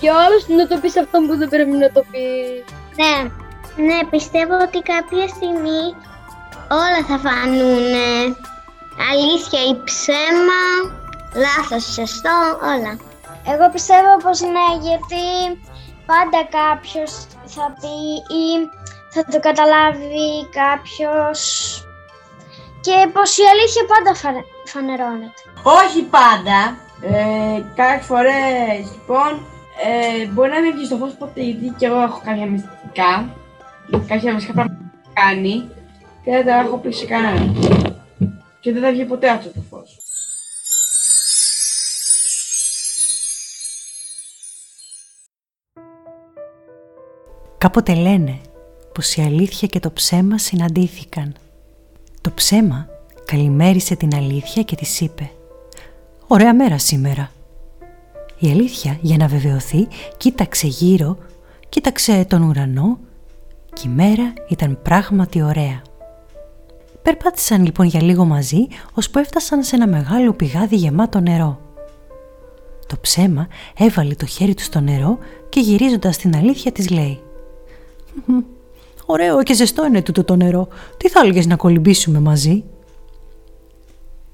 και 0.00 0.08
ο 0.14 0.16
άλλος 0.24 0.42
να 0.58 0.64
το 0.70 0.76
πεις 0.80 0.92
σε 0.94 1.00
αυτόν 1.04 1.20
που 1.26 1.34
δεν 1.40 1.48
πρέπει 1.52 1.74
να 1.84 1.90
το 1.96 2.00
πεις. 2.10 2.64
Ναι, 3.00 3.14
ναι, 3.86 3.98
πιστεύω 4.14 4.54
ότι 4.66 4.78
κάποια 4.92 5.24
στιγμή 5.34 5.82
όλα 6.80 7.00
θα 7.08 7.16
φανούν 7.24 7.86
αλήθεια 9.10 9.60
ή 9.70 9.72
ψέμα, 9.84 10.62
λάθος, 11.44 11.84
σωστό, 11.84 12.36
όλα. 12.72 12.92
Εγώ 13.52 13.70
πιστεύω 13.72 14.12
πως 14.22 14.40
ναι, 14.40 14.68
γιατί 14.88 15.24
πάντα 16.10 16.40
κάποιος 16.58 17.12
θα 17.54 17.74
πει 17.80 17.96
ή 18.42 18.44
θα 19.14 19.24
το 19.30 19.40
καταλάβει 19.40 20.48
κάποιος 20.60 21.40
και 22.80 22.96
πως 23.12 23.38
η 23.38 23.44
αλήθεια 23.52 23.84
πάντα 23.92 24.14
φανε, 24.14 24.44
φανερώνεται. 24.64 25.42
Όχι 25.62 26.02
πάντα. 26.02 26.58
Ε, 27.00 27.62
κάποιες 27.74 28.06
φορές, 28.06 28.80
λοιπόν, 28.92 29.30
ε, 29.84 30.26
μπορεί 30.26 30.50
να 30.50 30.60
μην 30.60 30.74
βγει 30.74 30.84
στο 30.84 30.96
φως 30.96 31.12
ποτέ, 31.18 31.40
γιατί 31.40 31.74
και 31.78 31.86
εγώ 31.86 32.00
έχω 32.00 32.20
κάποια 32.24 32.46
μυστικά, 32.46 33.12
κάποια 34.06 34.32
μυστικά 34.34 34.52
πράγματα 34.52 34.84
που 35.02 35.10
κάνει 35.12 35.70
και 36.24 36.30
δεν 36.30 36.44
τα 36.46 36.54
έχω 36.54 36.76
πει 36.76 36.92
σε 36.92 37.06
κανέναν. 37.06 37.71
Και 38.62 38.72
δεν 38.72 38.82
θα 38.82 38.90
βγει 38.90 39.04
ποτέ 39.04 39.28
αυτό 39.28 39.48
το 39.48 39.60
φως. 39.70 39.96
Κάποτε 47.58 47.94
λένε 47.94 48.40
πως 48.94 49.14
η 49.14 49.22
αλήθεια 49.22 49.68
και 49.68 49.80
το 49.80 49.90
ψέμα 49.92 50.38
συναντήθηκαν. 50.38 51.34
Το 52.20 52.30
ψέμα 52.34 52.88
καλημέρισε 53.24 53.96
την 53.96 54.14
αλήθεια 54.14 54.62
και 54.62 54.76
της 54.76 55.00
είπε 55.00 55.30
«Ωραία 56.26 56.54
μέρα 56.54 56.78
σήμερα». 56.78 57.30
Η 58.38 58.50
αλήθεια 58.50 58.98
για 59.00 59.16
να 59.16 59.26
βεβαιωθεί 59.26 59.88
κοίταξε 60.16 60.66
γύρω, 60.66 61.18
κοίταξε 61.68 62.24
τον 62.24 62.42
ουρανό 62.42 62.98
και 63.72 63.88
η 63.88 63.90
μέρα 63.90 64.32
ήταν 64.48 64.78
πράγματι 64.82 65.42
ωραία. 65.42 65.82
Περπάτησαν 67.02 67.64
λοιπόν 67.64 67.86
για 67.86 68.02
λίγο 68.02 68.24
μαζί, 68.24 68.66
ώσπου 68.94 69.18
έφτασαν 69.18 69.62
σε 69.62 69.76
ένα 69.76 69.86
μεγάλο 69.86 70.32
πηγάδι 70.32 70.76
γεμάτο 70.76 71.20
νερό. 71.20 71.60
Το 72.86 72.96
ψέμα 73.00 73.48
έβαλε 73.76 74.14
το 74.14 74.26
χέρι 74.26 74.54
του 74.54 74.62
στο 74.62 74.80
νερό 74.80 75.18
και 75.48 75.60
γυρίζοντας 75.60 76.16
την 76.16 76.36
αλήθεια 76.36 76.72
της 76.72 76.90
λέει 76.90 77.20
«Ωραίο 79.06 79.42
και 79.42 79.54
ζεστό 79.54 79.86
είναι 79.86 80.02
τούτο 80.02 80.24
το 80.24 80.36
νερό. 80.36 80.68
Τι 80.96 81.08
θα 81.08 81.20
έλεγες 81.20 81.46
να 81.46 81.56
κολυμπήσουμε 81.56 82.20
μαζί» 82.20 82.64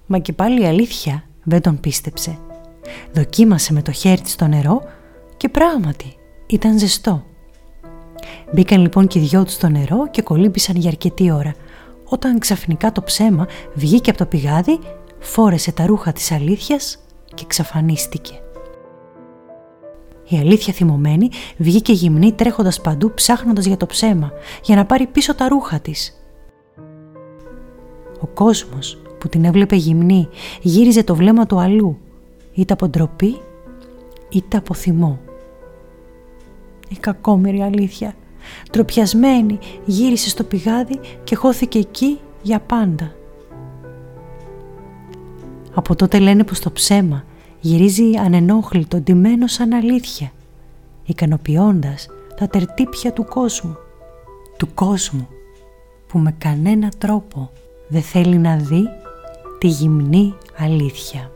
Μα 0.06 0.18
και 0.18 0.32
πάλι 0.32 0.62
η 0.62 0.66
αλήθεια 0.66 1.24
δεν 1.42 1.60
τον 1.60 1.80
πίστεψε. 1.80 2.38
Δοκίμασε 3.12 3.72
με 3.72 3.82
το 3.82 3.92
χέρι 3.92 4.20
της 4.20 4.32
στο 4.32 4.46
νερό 4.46 4.82
και 5.36 5.48
πράγματι 5.48 6.16
ήταν 6.46 6.78
ζεστό. 6.78 7.24
Μπήκαν 8.52 8.80
λοιπόν 8.80 9.06
και 9.06 9.18
οι 9.18 9.22
δυο 9.22 9.44
τους 9.44 9.52
στο 9.52 9.68
νερό 9.68 10.08
και 10.10 10.22
κολύμπησαν 10.22 10.76
για 10.76 10.90
αρκετή 10.90 11.30
ώρα– 11.30 11.54
όταν 12.08 12.38
ξαφνικά 12.38 12.92
το 12.92 13.02
ψέμα 13.02 13.46
βγήκε 13.74 14.10
από 14.10 14.18
το 14.18 14.26
πηγάδι, 14.26 14.78
φόρεσε 15.18 15.72
τα 15.72 15.86
ρούχα 15.86 16.12
της 16.12 16.32
αλήθειας 16.32 16.98
και 17.34 17.42
εξαφανίστηκε. 17.44 18.40
Η 20.28 20.36
αλήθεια 20.36 20.72
θυμωμένη 20.72 21.28
βγήκε 21.56 21.92
γυμνή 21.92 22.32
τρέχοντας 22.32 22.80
παντού 22.80 23.14
ψάχνοντας 23.14 23.64
για 23.64 23.76
το 23.76 23.86
ψέμα, 23.86 24.32
για 24.62 24.76
να 24.76 24.84
πάρει 24.84 25.06
πίσω 25.06 25.34
τα 25.34 25.48
ρούχα 25.48 25.80
της. 25.80 26.22
Ο 28.20 28.26
κόσμος 28.26 29.00
που 29.18 29.28
την 29.28 29.44
έβλεπε 29.44 29.76
γυμνή 29.76 30.28
γύριζε 30.62 31.04
το 31.04 31.14
βλέμμα 31.14 31.46
του 31.46 31.60
αλλού, 31.60 31.98
είτε 32.52 32.72
από 32.72 32.88
ντροπή 32.88 33.40
είτε 34.28 34.56
από 34.56 34.74
θυμό. 34.74 35.18
Η 36.88 36.94
κακόμερη 36.94 37.62
αλήθεια 37.62 38.14
Τροπιασμένη 38.70 39.58
γύρισε 39.84 40.28
στο 40.28 40.44
πηγάδι 40.44 41.00
και 41.24 41.34
χώθηκε 41.34 41.78
εκεί 41.78 42.18
για 42.42 42.60
πάντα. 42.60 43.12
Από 45.74 45.94
τότε 45.94 46.18
λένε 46.18 46.44
πως 46.44 46.60
το 46.60 46.70
ψέμα 46.70 47.24
γυρίζει 47.60 48.16
ανενόχλητο, 48.16 48.96
ντυμένο 48.96 49.46
σαν 49.46 49.72
αλήθεια, 49.72 50.32
ικανοποιώντας 51.04 52.08
τα 52.36 52.48
τερτύπια 52.48 53.12
του 53.12 53.24
κόσμου. 53.24 53.76
Του 54.56 54.68
κόσμου 54.74 55.28
που 56.06 56.18
με 56.18 56.34
κανένα 56.38 56.92
τρόπο 56.98 57.50
δεν 57.88 58.02
θέλει 58.02 58.38
να 58.38 58.56
δει 58.56 58.84
τη 59.58 59.66
γυμνή 59.66 60.34
αλήθεια. 60.58 61.30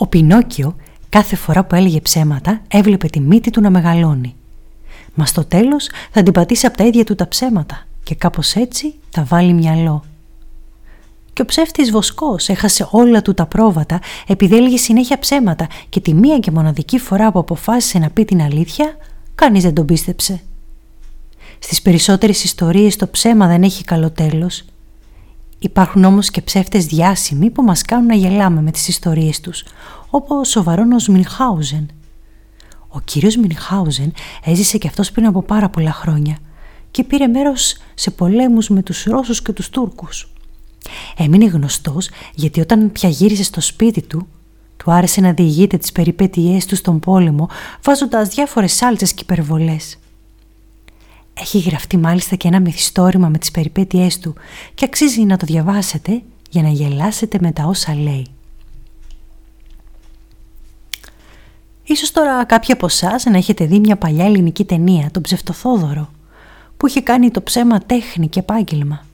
Ο 0.00 0.06
Πινόκιο 0.06 0.76
κάθε 1.08 1.36
φορά 1.36 1.64
που 1.64 1.74
έλεγε 1.74 2.00
ψέματα 2.00 2.60
έβλεπε 2.68 3.08
τη 3.08 3.20
μύτη 3.20 3.50
του 3.50 3.60
να 3.60 3.70
μεγαλώνει. 3.70 4.34
Μα 5.14 5.26
στο 5.26 5.44
τέλος 5.44 5.88
θα 6.10 6.22
την 6.22 6.32
πατήσει 6.32 6.66
από 6.66 6.76
τα 6.76 6.84
ίδια 6.84 7.04
του 7.04 7.14
τα 7.14 7.28
ψέματα 7.28 7.86
και 8.02 8.14
κάπως 8.14 8.54
έτσι 8.54 8.94
θα 9.10 9.24
βάλει 9.24 9.52
μυαλό. 9.52 10.04
Και 11.32 11.42
ο 11.42 11.44
ψεύτης 11.44 11.90
Βοσκός 11.90 12.48
έχασε 12.48 12.88
όλα 12.90 13.22
του 13.22 13.34
τα 13.34 13.46
πρόβατα 13.46 14.00
επειδή 14.26 14.56
έλεγε 14.56 14.76
συνέχεια 14.76 15.18
ψέματα 15.18 15.66
και 15.88 16.00
τη 16.00 16.14
μία 16.14 16.38
και 16.38 16.50
μοναδική 16.50 16.98
φορά 16.98 17.32
που 17.32 17.38
αποφάσισε 17.38 17.98
να 17.98 18.10
πει 18.10 18.24
την 18.24 18.42
αλήθεια, 18.42 18.96
κανείς 19.34 19.62
δεν 19.62 19.74
τον 19.74 19.86
πίστεψε. 19.86 20.40
Στις 21.58 21.82
περισσότερες 21.82 22.44
ιστορίες 22.44 22.96
το 22.96 23.08
ψέμα 23.08 23.46
δεν 23.46 23.62
έχει 23.62 23.84
καλό 23.84 24.10
τέλος 24.10 24.64
Υπάρχουν 25.58 26.04
όμως 26.04 26.30
και 26.30 26.42
ψεύτες 26.42 26.86
διάσημοι 26.86 27.50
που 27.50 27.62
μας 27.62 27.82
κάνουν 27.82 28.06
να 28.06 28.14
γελάμε 28.14 28.62
με 28.62 28.70
τις 28.70 28.88
ιστορίες 28.88 29.40
τους, 29.40 29.64
όπως 30.10 30.56
ο 30.56 30.62
Βαρόνος 30.62 31.08
Μινχάουζεν. 31.08 31.88
Ο 32.88 33.00
κύριος 33.00 33.36
Μινχάουζεν 33.36 34.12
έζησε 34.44 34.78
και 34.78 34.88
αυτός 34.88 35.10
πριν 35.12 35.26
από 35.26 35.42
πάρα 35.42 35.68
πολλά 35.68 35.92
χρόνια 35.92 36.38
και 36.90 37.04
πήρε 37.04 37.26
μέρος 37.26 37.76
σε 37.94 38.10
πολέμους 38.10 38.68
με 38.68 38.82
τους 38.82 39.04
Ρώσους 39.04 39.42
και 39.42 39.52
τους 39.52 39.68
Τούρκους. 39.68 40.32
Έμεινε 41.16 41.46
γνωστός 41.46 42.10
γιατί 42.34 42.60
όταν 42.60 42.92
πια 42.92 43.08
γύρισε 43.08 43.42
στο 43.42 43.60
σπίτι 43.60 44.02
του, 44.02 44.26
του 44.76 44.92
άρεσε 44.92 45.20
να 45.20 45.32
διηγείται 45.32 45.76
τις 45.76 45.92
περιπέτειές 45.92 46.66
του 46.66 46.76
στον 46.76 46.98
πόλεμο 46.98 47.48
βάζοντας 47.82 48.28
διάφορες 48.28 48.72
σάλτσες 48.72 49.12
και 49.12 49.22
υπερβολές. 49.22 49.98
Έχει 51.40 51.58
γραφτεί 51.58 51.96
μάλιστα 51.96 52.36
και 52.36 52.48
ένα 52.48 52.60
μυθιστόρημα 52.60 53.28
με 53.28 53.38
τις 53.38 53.50
περιπέτειές 53.50 54.18
του 54.18 54.34
και 54.74 54.84
αξίζει 54.84 55.22
να 55.22 55.36
το 55.36 55.46
διαβάσετε 55.46 56.22
για 56.50 56.62
να 56.62 56.68
γελάσετε 56.68 57.38
με 57.40 57.52
τα 57.52 57.64
όσα 57.64 57.94
λέει. 57.94 58.26
Ίσως 61.84 62.10
τώρα 62.10 62.44
κάποιοι 62.44 62.72
από 62.72 62.86
εσάς 62.86 63.24
να 63.24 63.36
έχετε 63.36 63.64
δει 63.64 63.78
μια 63.78 63.96
παλιά 63.96 64.24
ελληνική 64.24 64.64
ταινία, 64.64 65.10
τον 65.10 65.22
Ψευτοθόδωρο, 65.22 66.10
που 66.76 66.86
είχε 66.86 67.00
κάνει 67.00 67.30
το 67.30 67.42
ψέμα 67.42 67.78
τέχνη 67.78 68.28
και 68.28 68.38
επάγγελμα. 68.38 69.04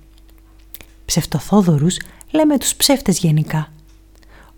Ψευτοθόδωρους 1.04 1.97
λέμε 2.31 2.59
τους 2.59 2.75
ψεύτες 2.75 3.19
γενικά. 3.19 3.73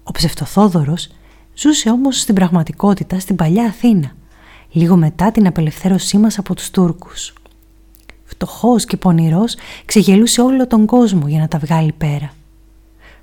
Ο 0.03 0.11
Ψευτοθόδωρος 0.11 1.09
ζούσε 1.55 1.91
όμως 1.91 2.21
στην 2.21 2.35
πραγματικότητα 2.35 3.19
στην 3.19 3.37
παλιά 3.37 3.65
Αθήνα, 3.65 4.13
λίγο 4.71 4.97
μετά 4.97 5.31
την 5.31 5.47
απελευθέρωσή 5.47 6.19
μας 6.19 6.39
από 6.39 6.55
τους 6.55 6.71
Τούρκους 6.71 7.35
φτωχός 8.27 8.85
και 8.85 8.97
πονηρός, 8.97 9.57
ξεγελούσε 9.85 10.41
όλο 10.41 10.67
τον 10.67 10.87
κόσμο 10.87 11.29
για 11.29 11.39
να 11.39 11.49
τα 11.49 11.59
βγάλει 11.59 11.93
πέρα. 11.93 12.33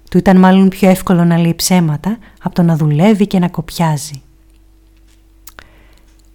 Του 0.09 0.17
ήταν 0.17 0.37
μάλλον 0.37 0.69
πιο 0.69 0.89
εύκολο 0.89 1.23
να 1.23 1.37
λέει 1.37 1.53
ψέματα 1.53 2.17
από 2.41 2.55
το 2.55 2.61
να 2.61 2.75
δουλεύει 2.75 3.27
και 3.27 3.39
να 3.39 3.47
κοπιάζει. 3.47 4.21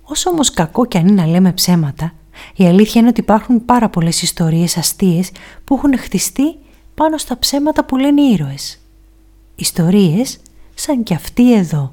Όσο 0.03 0.31
όμως 0.31 0.51
κακό 0.51 0.87
και 0.87 0.99
αν 0.99 1.07
είναι 1.07 1.23
να 1.23 1.29
λέμε 1.29 1.53
ψέματα, 1.53 2.13
η 2.55 2.67
αλήθεια 2.67 3.01
είναι 3.01 3.11
ότι 3.11 3.21
υπάρχουν 3.21 3.65
πάρα 3.65 3.89
πολλές 3.89 4.23
ιστορίες 4.23 4.77
αστείες 4.77 5.31
που 5.65 5.75
έχουν 5.75 5.99
χτιστεί 5.99 6.57
πάνω 6.95 7.19
στα 7.19 7.39
ψέματα 7.39 7.85
που 7.85 7.97
λένε 7.97 8.23
οι 8.23 8.33
ήρωες. 8.33 8.81
Ιστορίες 9.55 10.39
σαν 10.75 11.03
κι 11.03 11.15
αυτή 11.15 11.55
εδώ. 11.55 11.93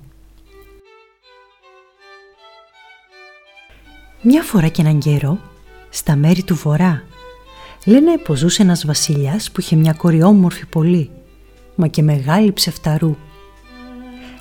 Μια 4.21 4.41
φορά 4.43 4.67
και 4.67 4.81
έναν 4.81 4.99
καιρό, 4.99 5.39
στα 5.95 6.15
μέρη 6.15 6.43
του 6.43 6.55
βορρά, 6.55 7.03
λένε 7.85 8.17
πως 8.17 8.39
ζούσε 8.39 8.61
ένας 8.61 8.85
βασιλιάς 8.85 9.51
που 9.51 9.59
είχε 9.59 9.75
μια 9.75 9.93
κόρη 9.93 10.23
όμορφη 10.23 10.65
πολύ, 10.65 11.09
μα 11.75 11.87
και 11.87 12.01
μεγάλη 12.01 12.51
ψεφταρού. 12.53 13.15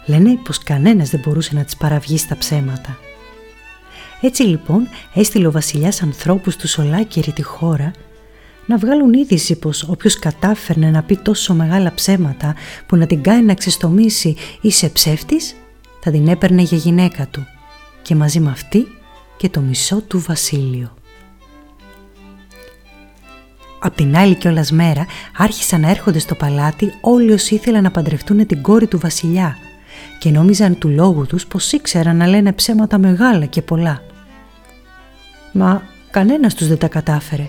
Λένε 0.07 0.39
πως 0.45 0.59
κανένας 0.59 1.11
δεν 1.11 1.21
μπορούσε 1.25 1.55
να 1.55 1.65
της 1.65 1.77
παραβγεί 1.77 2.19
στα 2.19 2.37
ψέματα. 2.37 2.99
Έτσι 4.21 4.43
λοιπόν 4.43 4.89
έστειλε 5.15 5.47
ο 5.47 5.51
βασιλιάς 5.51 6.03
ανθρώπους 6.03 6.57
του 6.57 6.69
ολάκερη 6.79 7.33
τη 7.33 7.43
χώρα 7.43 7.91
να 8.67 8.77
βγάλουν 8.79 9.13
είδηση 9.13 9.59
πως 9.59 9.83
όποιος 9.83 10.19
κατάφερνε 10.19 10.91
να 10.91 11.03
πει 11.03 11.17
τόσο 11.17 11.55
μεγάλα 11.55 11.95
ψέματα 11.95 12.55
που 12.87 12.97
να 12.97 13.07
την 13.07 13.23
κάνει 13.23 13.43
να 13.43 13.55
ξεστομίσει 13.55 14.37
ή 14.61 14.71
σε 14.71 14.89
ψεύτης 14.89 15.55
θα 16.01 16.11
την 16.11 16.29
έπαιρνε 16.29 16.63
για 16.63 16.79
γυναίκα 16.79 17.27
του 17.27 17.47
και 18.03 18.15
μαζί 18.15 18.41
με 18.41 18.51
αυτή 18.51 18.87
και 19.37 19.49
το 19.49 19.61
μισό 19.61 20.01
του 20.01 20.21
βασίλειο. 20.21 20.95
Απ' 23.87 23.95
την 23.95 24.17
άλλη 24.17 24.35
κιόλας 24.35 24.71
μέρα 24.71 25.07
άρχισαν 25.37 25.81
να 25.81 25.91
έρχονται 25.91 26.19
στο 26.19 26.35
παλάτι 26.35 26.93
όλοι 27.01 27.33
όσοι 27.33 27.55
ήθελαν 27.55 27.83
να 27.83 27.91
παντρευτούν 27.91 28.47
την 28.47 28.63
κόρη 28.63 28.87
του 28.87 28.99
βασιλιά 28.99 29.57
και 30.19 30.31
νόμιζαν 30.31 30.79
του 30.79 30.89
λόγου 30.89 31.27
τους 31.27 31.47
πως 31.47 31.73
ήξεραν 31.73 32.17
να 32.17 32.27
λένε 32.27 32.53
ψέματα 32.53 32.99
μεγάλα 32.99 33.45
και 33.45 33.63
πολλά. 33.63 34.03
Μα 35.53 35.83
κανένας 36.11 36.55
τους 36.55 36.69
δεν 36.69 36.79
τα 36.79 36.89
κατάφερε 36.89 37.49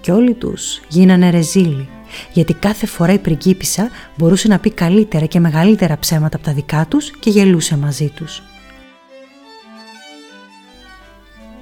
και 0.00 0.12
όλοι 0.12 0.34
τους 0.34 0.80
γίνανε 0.88 1.30
ρεζίλοι 1.30 1.88
γιατί 2.32 2.54
κάθε 2.54 2.86
φορά 2.86 3.12
η 3.12 3.18
πριγκίπισσα 3.18 3.90
μπορούσε 4.16 4.48
να 4.48 4.58
πει 4.58 4.70
καλύτερα 4.70 5.26
και 5.26 5.40
μεγαλύτερα 5.40 5.98
ψέματα 5.98 6.36
από 6.36 6.44
τα 6.44 6.52
δικά 6.52 6.86
τους 6.88 7.10
και 7.10 7.30
γελούσε 7.30 7.76
μαζί 7.76 8.08
τους. 8.08 8.42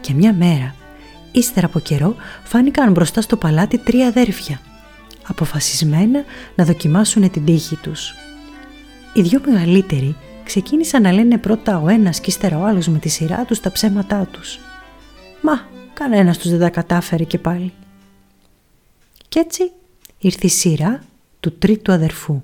Και 0.00 0.14
μια 0.14 0.32
μέρα, 0.32 0.74
ύστερα 1.32 1.66
από 1.66 1.78
καιρό, 1.78 2.16
φάνηκαν 2.44 2.92
μπροστά 2.92 3.20
στο 3.20 3.36
παλάτι 3.36 3.78
τρία 3.78 4.06
αδέρφια, 4.06 4.60
αποφασισμένα 5.26 6.24
να 6.54 6.64
δοκιμάσουν 6.64 7.30
την 7.30 7.44
τύχη 7.44 7.76
τους. 7.76 8.14
Οι 9.12 9.22
δυο 9.22 9.40
μεγαλύτεροι 9.46 10.16
ξεκίνησαν 10.44 11.02
να 11.02 11.12
λένε 11.12 11.38
πρώτα 11.38 11.78
ο 11.78 11.88
ένας 11.88 12.20
και 12.20 12.30
ύστερα 12.30 12.58
ο 12.58 12.64
άλλος 12.64 12.88
με 12.88 12.98
τη 12.98 13.08
σειρά 13.08 13.44
τους 13.44 13.60
τα 13.60 13.72
ψέματά 13.72 14.28
τους. 14.30 14.58
Μα 15.42 15.66
κανένας 15.94 16.38
τους 16.38 16.50
δεν 16.50 16.60
τα 16.60 16.70
κατάφερε 16.70 17.24
και 17.24 17.38
πάλι. 17.38 17.72
Κι 19.28 19.38
έτσι 19.38 19.70
ήρθε 20.18 20.46
η 20.46 20.50
σειρά 20.50 21.02
του 21.40 21.58
τρίτου 21.58 21.92
αδερφού. 21.92 22.42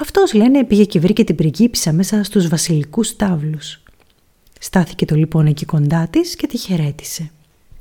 Αυτός 0.00 0.32
λένε 0.32 0.64
πήγε 0.64 0.84
και 0.84 1.00
βρήκε 1.00 1.24
την 1.24 1.36
πριγκίπισσα 1.36 1.92
μέσα 1.92 2.22
στους 2.22 2.48
βασιλικούς 2.48 3.16
τάβλους. 3.16 3.81
Στάθηκε 4.64 5.04
το 5.04 5.14
λοιπόν 5.14 5.46
εκεί 5.46 5.64
κοντά 5.64 6.08
της 6.10 6.36
και 6.36 6.46
τη 6.46 6.56
χαιρέτησε. 6.56 7.30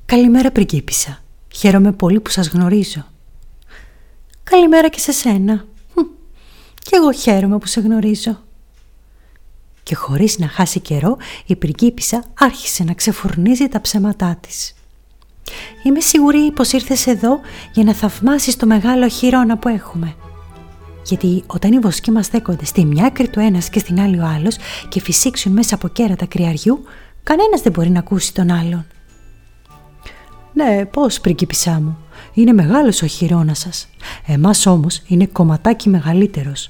«Καλημέρα 0.05 0.51
πριγκίπισσα. 0.51 1.23
Χαίρομαι 1.53 1.91
πολύ 1.91 2.19
που 2.19 2.29
σας 2.29 2.47
γνωρίζω». 2.47 3.05
«Καλημέρα 4.43 4.89
και 4.89 4.99
σε 4.99 5.11
σένα. 5.11 5.65
Κι 6.83 6.95
εγώ 6.95 7.11
χαίρομαι 7.11 7.57
που 7.57 7.67
σε 7.67 7.79
γνωρίζω». 7.81 8.39
Και 9.83 9.95
χωρίς 9.95 10.39
να 10.39 10.47
χάσει 10.47 10.79
καιρό 10.79 11.17
η 11.45 11.55
πριγκίπισσα 11.55 12.23
άρχισε 12.33 12.83
να 12.83 12.93
ξεφουρνίζει 12.93 13.67
τα 13.67 13.81
ψέματά 13.81 14.37
της. 14.41 14.73
Είμαι 15.83 15.99
σίγουρη 15.99 16.51
πως 16.51 16.71
ήρθες 16.71 17.07
εδώ 17.07 17.39
για 17.73 17.83
να 17.83 17.93
θαυμάσεις 17.93 18.55
το 18.55 18.65
μεγάλο 18.65 19.07
χειρόνα 19.07 19.57
που 19.57 19.67
έχουμε. 19.67 20.15
Γιατί 21.05 21.43
όταν 21.47 21.71
οι 21.71 21.79
βοσκοί 21.79 22.11
μας 22.11 22.25
στέκονται 22.25 22.65
στη 22.65 22.85
μια 22.85 23.05
άκρη 23.05 23.27
του 23.29 23.39
ένας 23.39 23.69
και 23.69 23.79
στην 23.79 23.99
άλλη 23.99 24.19
ο 24.19 24.25
άλλος 24.25 24.57
και 24.89 25.01
φυσήξουν 25.01 25.51
μέσα 25.51 25.75
από 25.75 25.87
κέρατα 25.87 26.25
κρυαριού, 26.25 26.83
κανένας 27.23 27.61
δεν 27.61 27.71
μπορεί 27.71 27.89
να 27.89 27.99
ακούσει 27.99 28.33
τον 28.33 28.51
άλλον. 28.51 28.85
Ναι, 30.53 30.85
πώς 30.85 31.19
πριγκίπισά 31.19 31.71
μου. 31.71 31.97
Είναι 32.33 32.53
μεγάλος 32.53 33.01
ο 33.01 33.05
χειρόνας 33.05 33.59
σας. 33.59 33.87
Εμάς 34.27 34.65
όμως 34.65 35.01
είναι 35.07 35.25
κομματάκι 35.25 35.89
μεγαλύτερος. 35.89 36.69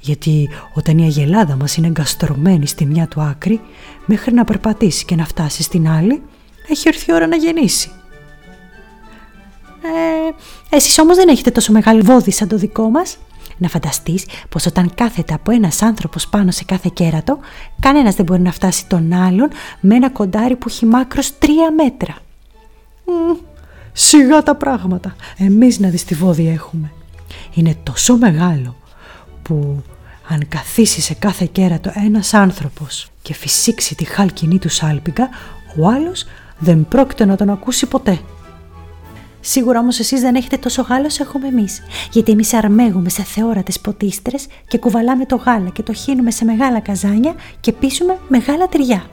Γιατί 0.00 0.48
όταν 0.74 0.98
η 0.98 1.04
αγελάδα 1.04 1.56
μας 1.56 1.76
είναι 1.76 1.86
εγκαστρωμένη 1.86 2.66
στη 2.66 2.86
μια 2.86 3.08
του 3.08 3.20
άκρη, 3.20 3.60
μέχρι 4.06 4.34
να 4.34 4.44
περπατήσει 4.44 5.04
και 5.04 5.14
να 5.14 5.24
φτάσει 5.24 5.62
στην 5.62 5.88
άλλη, 5.88 6.22
έχει 6.68 6.88
έρθει 6.88 7.10
η 7.10 7.14
ώρα 7.14 7.26
να 7.26 7.36
γεννήσει. 7.36 7.90
Ε, 9.82 10.76
εσείς 10.76 10.98
όμως 10.98 11.16
δεν 11.16 11.28
έχετε 11.28 11.50
τόσο 11.50 11.72
μεγάλο 11.72 12.02
βόδι 12.02 12.30
σαν 12.30 12.48
το 12.48 12.56
δικό 12.56 12.90
μας. 12.90 13.18
Να 13.62 13.68
φανταστείς 13.68 14.26
πως 14.48 14.66
όταν 14.66 14.94
κάθεται 14.94 15.34
από 15.34 15.50
ένας 15.50 15.82
άνθρωπος 15.82 16.28
πάνω 16.28 16.50
σε 16.50 16.64
κάθε 16.64 16.90
κέρατο, 16.92 17.38
κανένας 17.80 18.14
δεν 18.14 18.24
μπορεί 18.24 18.40
να 18.40 18.52
φτάσει 18.52 18.86
τον 18.86 19.12
άλλον 19.12 19.48
με 19.80 19.94
ένα 19.94 20.10
κοντάρι 20.10 20.56
που 20.56 20.68
έχει 20.68 20.86
μάκρος 20.86 21.38
τρία 21.38 21.72
μέτρα. 21.72 22.16
Μ, 23.04 23.10
σιγά 23.92 24.42
τα 24.42 24.54
πράγματα. 24.54 25.16
Εμείς 25.36 25.78
να 25.78 25.88
δεις 25.88 26.04
τι 26.04 26.14
βόδι 26.14 26.48
έχουμε. 26.48 26.92
Είναι 27.54 27.76
τόσο 27.82 28.16
μεγάλο 28.16 28.76
που 29.42 29.82
αν 30.28 30.48
καθίσει 30.48 31.00
σε 31.00 31.14
κάθε 31.14 31.48
κέρατο 31.52 31.92
ένας 31.94 32.34
άνθρωπος 32.34 33.10
και 33.22 33.34
φυσήξει 33.34 33.94
τη 33.94 34.04
χάλκινή 34.04 34.58
του 34.58 34.68
σάλπιγγα, 34.68 35.28
ο 35.78 35.88
άλλος 35.88 36.24
δεν 36.58 36.86
πρόκειται 36.88 37.24
να 37.24 37.36
τον 37.36 37.50
ακούσει 37.50 37.86
ποτέ. 37.86 38.20
Σίγουρα 39.44 39.78
όμως 39.78 39.98
εσείς 39.98 40.20
δεν 40.20 40.34
έχετε 40.34 40.56
τόσο 40.56 40.82
γάλα 40.82 41.06
όσο 41.06 41.22
έχουμε 41.22 41.46
εμείς. 41.46 41.82
Γιατί 42.12 42.32
εμείς 42.32 42.54
αρμέγουμε 42.54 43.08
σε 43.08 43.22
θεόρατες 43.22 43.80
ποτίστρες 43.80 44.46
και 44.68 44.78
κουβαλάμε 44.78 45.26
το 45.26 45.36
γάλα 45.36 45.68
και 45.68 45.82
το 45.82 45.92
χύνουμε 45.92 46.30
σε 46.30 46.44
μεγάλα 46.44 46.80
καζάνια 46.80 47.34
και 47.60 47.72
πίσουμε 47.72 48.18
μεγάλα 48.28 48.68
τυριά. 48.68 49.06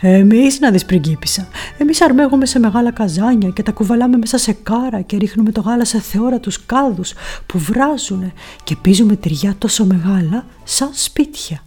Εμείς 0.00 0.60
να 0.60 0.70
δεις 0.70 0.84
πριγκίπισσα. 0.84 1.48
Εμείς 1.78 2.02
αρμέγουμε 2.02 2.46
σε 2.46 2.58
μεγάλα 2.58 2.92
καζάνια 2.92 3.48
και 3.48 3.62
τα 3.62 3.72
κουβαλάμε 3.72 4.16
μέσα 4.16 4.38
σε 4.38 4.52
κάρα 4.52 5.00
και 5.00 5.16
ρίχνουμε 5.16 5.52
το 5.52 5.60
γάλα 5.60 5.84
σε 5.84 6.00
θεόρατους 6.00 6.66
κάδου 6.66 7.02
που 7.46 7.58
βράζουν 7.58 8.32
και 8.64 8.76
πίζουμε 8.76 9.16
τυριά 9.16 9.54
τόσο 9.58 9.84
μεγάλα 9.84 10.44
σαν 10.64 10.90
σπίτια. 10.92 11.62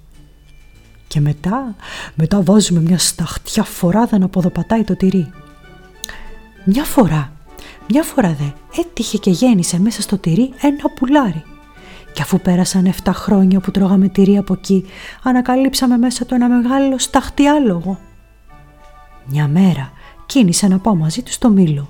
Και 1.08 1.20
μετά, 1.20 1.76
μετά 2.16 2.42
βάζουμε 2.42 2.80
μια 2.82 2.98
σταχτιά 2.98 3.64
φοράδα 3.64 4.18
να 4.18 4.28
ποδοπατάει 4.28 4.84
το 4.84 4.96
τυρί. 4.96 5.32
Μια 6.66 6.84
φορά, 6.84 7.32
μια 7.90 8.04
φορά 8.04 8.34
δε, 8.40 8.80
έτυχε 8.82 9.18
και 9.18 9.30
γέννησε 9.30 9.80
μέσα 9.80 10.02
στο 10.02 10.18
τυρί 10.18 10.54
ένα 10.62 10.90
πουλάρι. 10.96 11.44
Και 12.14 12.22
αφού 12.22 12.40
πέρασαν 12.40 12.94
7 13.04 13.12
χρόνια 13.14 13.60
που 13.60 13.72
τρώγαμε 13.72 14.08
τυρί 14.08 14.38
από 14.38 14.54
εκεί, 14.54 14.86
ανακαλύψαμε 15.24 15.98
μέσα 15.98 16.26
του 16.26 16.34
ένα 16.34 16.48
μεγάλο 16.50 16.98
σταχτιάλογο. 16.98 18.00
Μια 19.26 19.48
μέρα 19.48 19.92
κίνησα 20.26 20.68
να 20.68 20.80
πάω 20.80 20.96
μαζί 20.96 21.22
τους 21.22 21.34
στο 21.34 21.50
μήλο. 21.50 21.90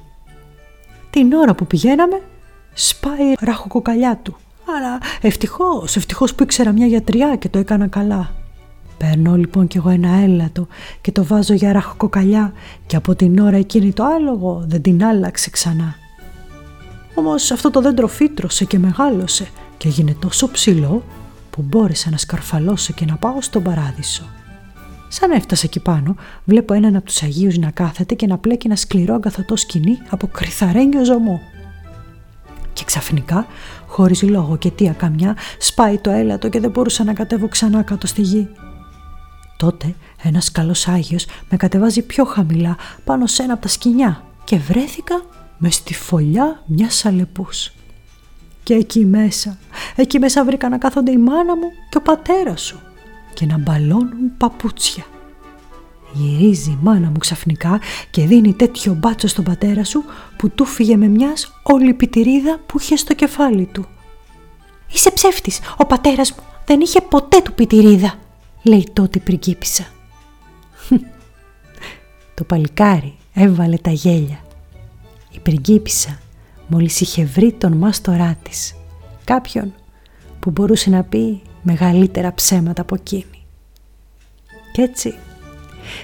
Την 1.10 1.34
ώρα 1.34 1.54
που 1.56 1.68
πηγαίναμε, 1.68 2.22
σπάει 2.74 3.34
ραχοκοκαλιά 3.40 4.20
του. 4.24 4.36
Αλλά 4.78 4.98
ευτυχώς, 5.22 5.96
ευτυχώς 5.96 6.36
που 6.36 6.44
ήξερα 6.44 6.72
μια 6.72 6.86
γιατριά 6.86 7.36
και 7.36 7.50
το 7.50 7.60
έκανα 7.60 7.88
καλά. 7.88 8.41
Παίρνω 9.02 9.36
λοιπόν 9.36 9.68
κι 9.68 9.78
εγώ 9.78 9.90
ένα 9.90 10.10
έλατο 10.10 10.68
και 11.02 11.12
το 11.12 11.24
βάζω 11.24 11.54
για 11.54 11.72
ραχοκοκαλιά 11.72 12.54
και 12.86 12.96
από 12.96 13.16
την 13.16 13.40
ώρα 13.40 13.58
εκείνη 13.58 13.94
το 13.94 14.04
άλογο 14.04 14.64
δεν 14.68 14.82
την 14.82 15.04
άλλαξε 15.04 15.50
ξανά. 15.50 15.96
Όμως 17.14 17.52
αυτό 17.52 17.72
το 17.72 17.82
δέντρο 17.82 18.08
φύτρωσε 18.08 18.66
και 18.66 18.80
μεγάλωσε 18.80 19.48
και 19.78 19.88
έγινε 19.88 20.16
τόσο 20.20 20.52
ψηλό 20.52 21.04
που 21.50 21.62
μπόρεσα 21.62 22.10
να 22.10 22.18
σκαρφαλώσω 22.18 22.94
και 22.94 23.06
να 23.06 23.16
πάω 23.16 23.42
στον 23.42 23.64
παράδεισο. 23.64 24.24
Σαν 25.08 25.32
έφτασα 25.32 25.64
εκεί 25.66 25.80
πάνω, 25.80 26.16
βλέπω 26.44 26.74
έναν 26.74 26.96
από 26.96 27.06
τους 27.06 27.24
Αγίους 27.24 27.58
να 27.58 27.72
κάθεται 27.72 28.14
και 28.16 28.28
να 28.28 28.38
πλέκει 28.38 28.68
ένα 28.68 28.76
σκληρό 28.76 29.14
αγκαθωτό 29.14 29.56
σκηνή 29.56 29.98
από 30.10 30.28
κρυθαρένιο 30.28 31.06
ζωμό. 31.06 31.42
Και 32.74 32.84
ξαφνικά, 32.86 33.46
χωρίς 33.88 34.22
λόγο 34.22 34.58
και 34.58 34.72
τι 34.72 34.94
καμιά, 34.98 35.36
σπάει 35.58 35.98
το 35.98 36.10
έλατο 36.10 36.50
και 36.50 36.60
δεν 36.60 36.70
μπορούσα 36.70 37.04
να 37.04 37.14
κατέβω 37.14 37.48
ξανά 37.48 37.82
κάτω 37.82 38.08
στη 38.08 38.22
γη. 38.22 38.50
Τότε 39.62 39.96
ένας 40.24 40.52
καλός 40.52 40.88
Άγιος 40.88 41.26
με 41.50 41.58
κατεβάζει 41.58 42.02
πιο 42.02 42.26
χαμηλά 42.26 42.78
πάνω 43.04 43.28
σε 43.28 43.44
ένα 43.44 43.54
από 43.54 43.62
τα 43.62 43.68
σκηνιά 43.68 44.24
και 44.44 44.58
βρέθηκα 44.58 45.22
με 45.58 45.70
στη 45.70 45.94
φωλιά 45.94 46.64
μιας 46.66 47.06
αλεπούς. 47.06 47.72
Και 48.64 48.74
εκεί 48.74 49.06
μέσα, 49.06 49.58
εκεί 49.96 50.20
μέσα 50.20 50.46
βρήκα 50.46 50.70
να 50.70 50.78
κάθονται 50.78 51.12
η 51.12 51.18
μάνα 51.18 51.56
μου 51.56 51.68
και 51.90 51.98
ο 51.98 52.02
πατέρας 52.02 52.62
σου 52.62 52.80
και 53.34 53.46
να 53.46 53.58
μπαλώνουν 53.58 54.38
παπούτσια. 54.38 55.04
Γυρίζει 56.14 56.70
η 56.70 56.78
μάνα 56.82 57.08
μου 57.08 57.18
ξαφνικά 57.18 57.80
και 58.12 58.26
δίνει 58.26 58.54
τέτοιο 58.54 58.94
μπάτσο 58.94 59.28
στον 59.28 59.44
πατέρα 59.44 59.84
σου 59.84 60.04
που 60.38 60.50
του 60.50 60.66
φύγε 60.66 60.96
με 60.96 61.08
μιας 61.08 61.60
όλη 61.64 61.94
πιτηρίδα 61.94 62.60
που 62.66 62.80
είχε 62.80 62.96
στο 62.96 63.14
κεφάλι 63.14 63.66
του. 63.66 63.86
«Είσαι 64.94 65.12
ψεύτης, 65.12 65.60
ο 65.78 65.86
πατέρας 65.86 66.32
μου 66.32 66.44
δεν 66.66 66.80
είχε 66.80 67.02
ποτέ 67.02 67.42
του 67.42 67.54
πιτηρίδα», 67.54 68.14
λέει 68.64 68.90
τότε 68.94 69.18
η 69.18 69.22
πριγκίπισσα. 69.22 69.88
Το 72.36 72.44
παλικάρι 72.44 73.16
έβαλε 73.34 73.78
τα 73.78 73.92
γέλια. 73.92 74.40
Η 75.32 75.40
πριγκίπισσα 75.40 76.20
μόλις 76.68 77.02
είχε 77.02 77.26
βρει 77.26 77.54
τον 77.54 77.74
μάστορά 77.74 78.38
της, 78.44 78.76
κάποιον 79.24 79.74
που 80.40 80.52
μπορούσε 80.52 80.90
να 80.90 81.04
πει 81.04 81.42
μεγαλύτερα 81.62 82.34
ψέματα 82.34 82.82
από 82.82 82.96
εκείνη. 82.96 83.46
Κι 84.72 84.82
έτσι, 84.82 85.14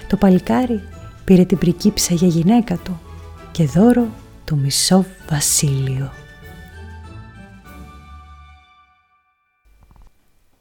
Το 0.08 0.16
παλικάρι 0.16 0.82
πήρε 1.24 1.44
την 1.44 1.58
πρικίψα 1.58 2.14
για 2.14 2.28
γυναίκα 2.28 2.76
του 2.76 3.00
και 3.52 3.64
δώρο 3.64 4.08
το 4.44 4.56
μισό 4.56 5.04
βασίλειο. 5.30 6.12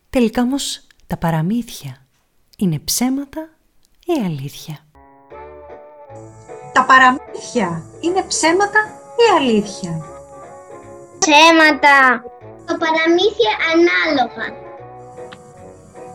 Τελικά 0.10 0.42
όμως 0.42 0.87
τα 1.08 1.18
παραμύθια 1.18 1.98
είναι 2.58 2.80
ψέματα 2.80 3.50
ή 4.06 4.14
αλήθεια; 4.26 4.78
Τα 6.74 6.86
παραμύθια 6.86 7.84
είναι 8.00 8.24
ψέματα 8.28 8.80
ή 9.24 9.26
αλήθεια; 9.38 10.06
Ψέματα. 11.20 12.24
Το 12.68 12.74
παραμύθια 12.84 13.54
ανάλογα. 13.74 14.48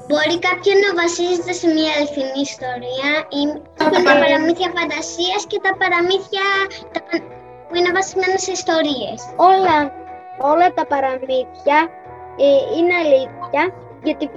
Μπορεί 0.09 0.37
κάποιον 0.49 0.77
να 0.85 0.91
βασίζεται 1.03 1.53
σε 1.61 1.67
μια 1.75 1.91
αληθινή 1.97 2.41
ιστορία 2.51 3.11
ή 3.39 3.43
τα 4.05 4.15
παραμύθια 4.21 4.69
φαντασίας 4.77 5.41
και 5.51 5.59
τα 5.67 5.73
παραμύθια 5.81 6.47
που 7.67 7.75
είναι 7.77 7.93
βασισμένα 7.97 8.39
σε 8.45 8.53
ιστορίες. 8.61 9.19
Όλα, 9.51 9.77
όλα 10.53 10.69
τα 10.79 10.85
παραμύθια 10.93 11.79
ε, 12.45 12.47
είναι 12.77 12.95
αλήθεια 13.05 13.63
γιατί 14.03 14.31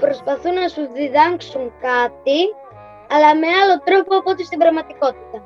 προσπαθούν 0.00 0.54
να 0.54 0.68
σου 0.68 0.88
διδάξουν 0.92 1.72
κάτι 1.80 2.40
αλλά 3.08 3.36
με 3.36 3.46
άλλο 3.46 3.80
τρόπο 3.84 4.16
από 4.16 4.30
ό,τι 4.30 4.44
στην 4.44 4.58
πραγματικότητα. 4.58 5.42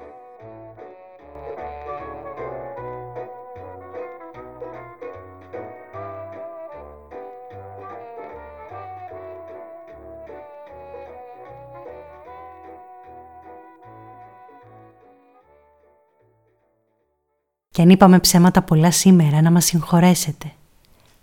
Και 17.71 17.83
αν 17.83 17.91
είπαμε 17.91 18.19
ψέματα 18.19 18.63
πολλά 18.63 18.91
σήμερα 18.91 19.43
να 19.43 19.51
μας 19.51 19.65
συγχωρέσετε. 19.65 20.53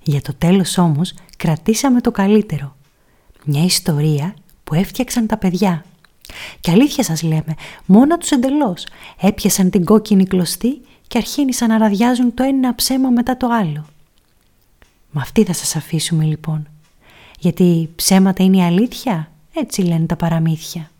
Για 0.07 0.21
το 0.21 0.33
τέλος 0.37 0.77
όμως 0.77 1.13
κρατήσαμε 1.37 2.01
το 2.01 2.11
καλύτερο. 2.11 2.75
Μια 3.45 3.63
ιστορία 3.63 4.33
που 4.63 4.73
έφτιαξαν 4.73 5.27
τα 5.27 5.37
παιδιά. 5.37 5.85
Και 6.59 6.71
αλήθεια 6.71 7.03
σας 7.03 7.21
λέμε, 7.21 7.55
μόνα 7.85 8.17
τους 8.17 8.31
εντελώς. 8.31 8.85
Έπιασαν 9.21 9.69
την 9.69 9.85
κόκκινη 9.85 10.25
κλωστή 10.25 10.81
και 11.07 11.17
αρχίνησαν 11.17 11.69
να 11.69 11.77
ραδιάζουν 11.77 12.33
το 12.33 12.43
ένα 12.43 12.75
ψέμα 12.75 13.09
μετά 13.09 13.37
το 13.37 13.47
άλλο. 13.47 13.85
Με 15.11 15.21
αυτή 15.21 15.43
θα 15.43 15.53
σας 15.53 15.75
αφήσουμε 15.75 16.23
λοιπόν. 16.23 16.67
Γιατί 17.39 17.89
ψέματα 17.95 18.43
είναι 18.43 18.57
η 18.57 18.63
αλήθεια, 18.63 19.31
έτσι 19.53 19.81
λένε 19.81 20.05
τα 20.05 20.15
παραμύθια. 20.15 20.91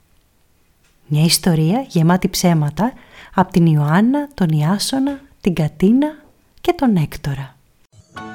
Μια 1.08 1.24
ιστορία 1.24 1.86
γεμάτη 1.90 2.30
ψέματα 2.30 2.94
από 3.34 3.52
την 3.52 3.66
Ιωάννα, 3.66 4.30
τον 4.34 4.48
Ιάσονα, 4.48 5.22
την 5.42 5.54
Κατίνα 5.54 6.24
και 6.62 6.74
τον 6.74 6.96
Έκτορα. 6.96 7.57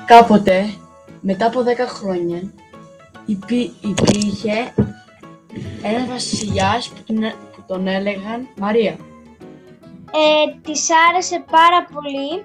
Κάποτε, 0.07 0.75
μετά 1.21 1.47
από 1.47 1.63
δέκα 1.63 1.87
χρόνια, 1.87 2.53
υπήρχε 3.27 4.75
ένας 5.83 6.09
βασιλιάς 6.09 6.89
που 6.89 7.03
τον, 7.07 7.17
που 7.57 7.65
τον 7.67 7.87
έλεγαν 7.87 8.49
Μαρία. 8.57 8.97
Ε, 10.15 10.61
της 10.63 10.89
άρεσε 11.09 11.45
πάρα 11.51 11.87
πολύ 11.95 12.45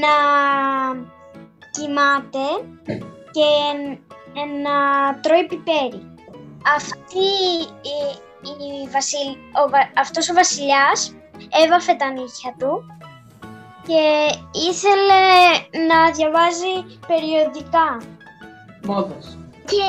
να 0.00 0.14
κοιμάται 1.70 2.46
και 3.30 3.50
να 4.62 4.74
τρώει 5.20 5.46
πιπέρι. 5.46 6.14
Αυτή 6.76 7.28
η, 7.82 7.98
η 8.42 8.88
βασιλ, 8.90 9.28
ο, 9.28 9.70
αυτός 10.00 10.30
ο 10.30 10.34
βασιλιάς 10.34 11.14
έβαφε 11.64 11.94
τα 11.94 12.10
νύχια 12.10 12.54
του 12.58 12.84
και 13.88 14.04
ήθελε 14.68 15.24
να 15.90 15.98
διαβάζει 16.16 16.74
περιοδικά. 17.10 17.88
Μόδας. 18.88 19.26
Και 19.72 19.88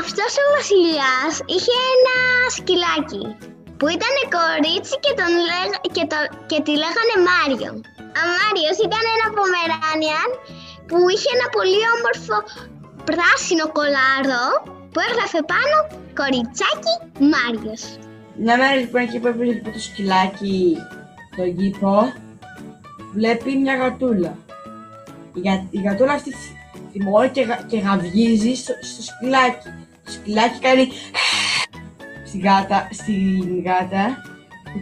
αυτός 0.00 0.32
ο 0.42 0.44
βασιλιάς 0.56 1.32
είχε 1.52 1.74
ένα 1.94 2.16
σκυλάκι 2.56 3.24
που 3.78 3.86
ήταν 3.96 4.14
κορίτσι 4.36 4.94
και, 5.04 5.12
τον 5.20 5.32
και, 5.94 6.04
το... 6.12 6.18
και 6.50 6.58
τη 6.66 6.72
λέγανε 6.82 7.16
Μάριο. 7.28 7.72
Ο 8.20 8.22
Μάριος 8.38 8.78
ήταν 8.86 9.04
ένα 9.16 9.26
Πομεράνιαν 9.36 10.30
που 10.88 10.98
είχε 11.12 11.30
ένα 11.36 11.46
πολύ 11.56 11.82
όμορφο 11.96 12.36
πράσινο 13.08 13.66
κολάρο 13.76 14.44
που 14.90 14.98
έγραφε 15.08 15.40
πάνω 15.52 15.76
κοριτσάκι 16.18 16.94
Μάριος. 17.32 17.82
Μια 18.42 18.56
μέρα 18.60 18.76
λοιπόν 18.82 19.00
εκεί 19.06 19.18
που 19.20 19.28
έπαιζε 19.32 19.54
το 19.74 19.80
σκυλάκι 19.86 20.76
στον 21.32 21.48
κήπο 21.56 21.94
βλέπει 23.12 23.56
μια 23.56 23.76
γατούλα. 23.76 24.36
Η, 25.70 25.80
γατούλα 25.80 26.12
αυτή 26.12 26.34
θυμώνει 26.92 27.28
και, 27.28 27.46
και 27.68 27.78
γαβγίζει 27.78 28.54
στο, 28.54 28.72
στο 28.82 29.02
σκυλάκι. 29.02 29.68
Το 30.04 30.10
σκυλάκι 30.10 30.58
κάνει 30.58 30.88
στη 32.26 32.38
γάτα, 32.38 32.88
στην 32.90 33.62
γάτα. 33.64 34.22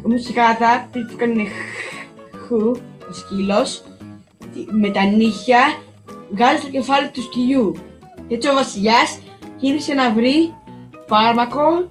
Όμως 0.03 0.29
η 0.29 0.33
γάτα 0.33 0.89
πριν 0.91 1.07
του 1.07 1.17
κάνει 1.17 1.49
χου, 2.47 2.77
ο 3.09 3.13
σκύλος, 3.13 3.83
με 4.71 4.91
τα 4.91 5.05
νύχια 5.05 5.61
βγάζει 6.31 6.61
το 6.61 6.69
κεφάλι 6.69 7.09
του 7.11 7.23
σκυλιού. 7.23 7.77
Έτσι 8.29 8.49
ο 8.49 8.55
βασιλιάς 8.55 9.19
γύρισε 9.59 9.95
να 9.95 10.13
βρει 10.13 10.55
φάρμακο 11.07 11.87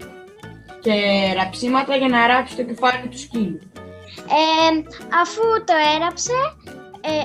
και 0.82 0.94
ραψίματα 1.36 1.96
για 1.96 2.08
να 2.08 2.28
ράψει 2.28 2.56
το 2.56 2.64
κεφάλι 2.64 3.08
του 3.08 3.20
σκύλου. 3.20 3.60
Ε, 4.38 4.70
αφού 5.22 5.44
το 5.68 5.74
έραψε, 5.96 6.40
ε, 7.02 7.24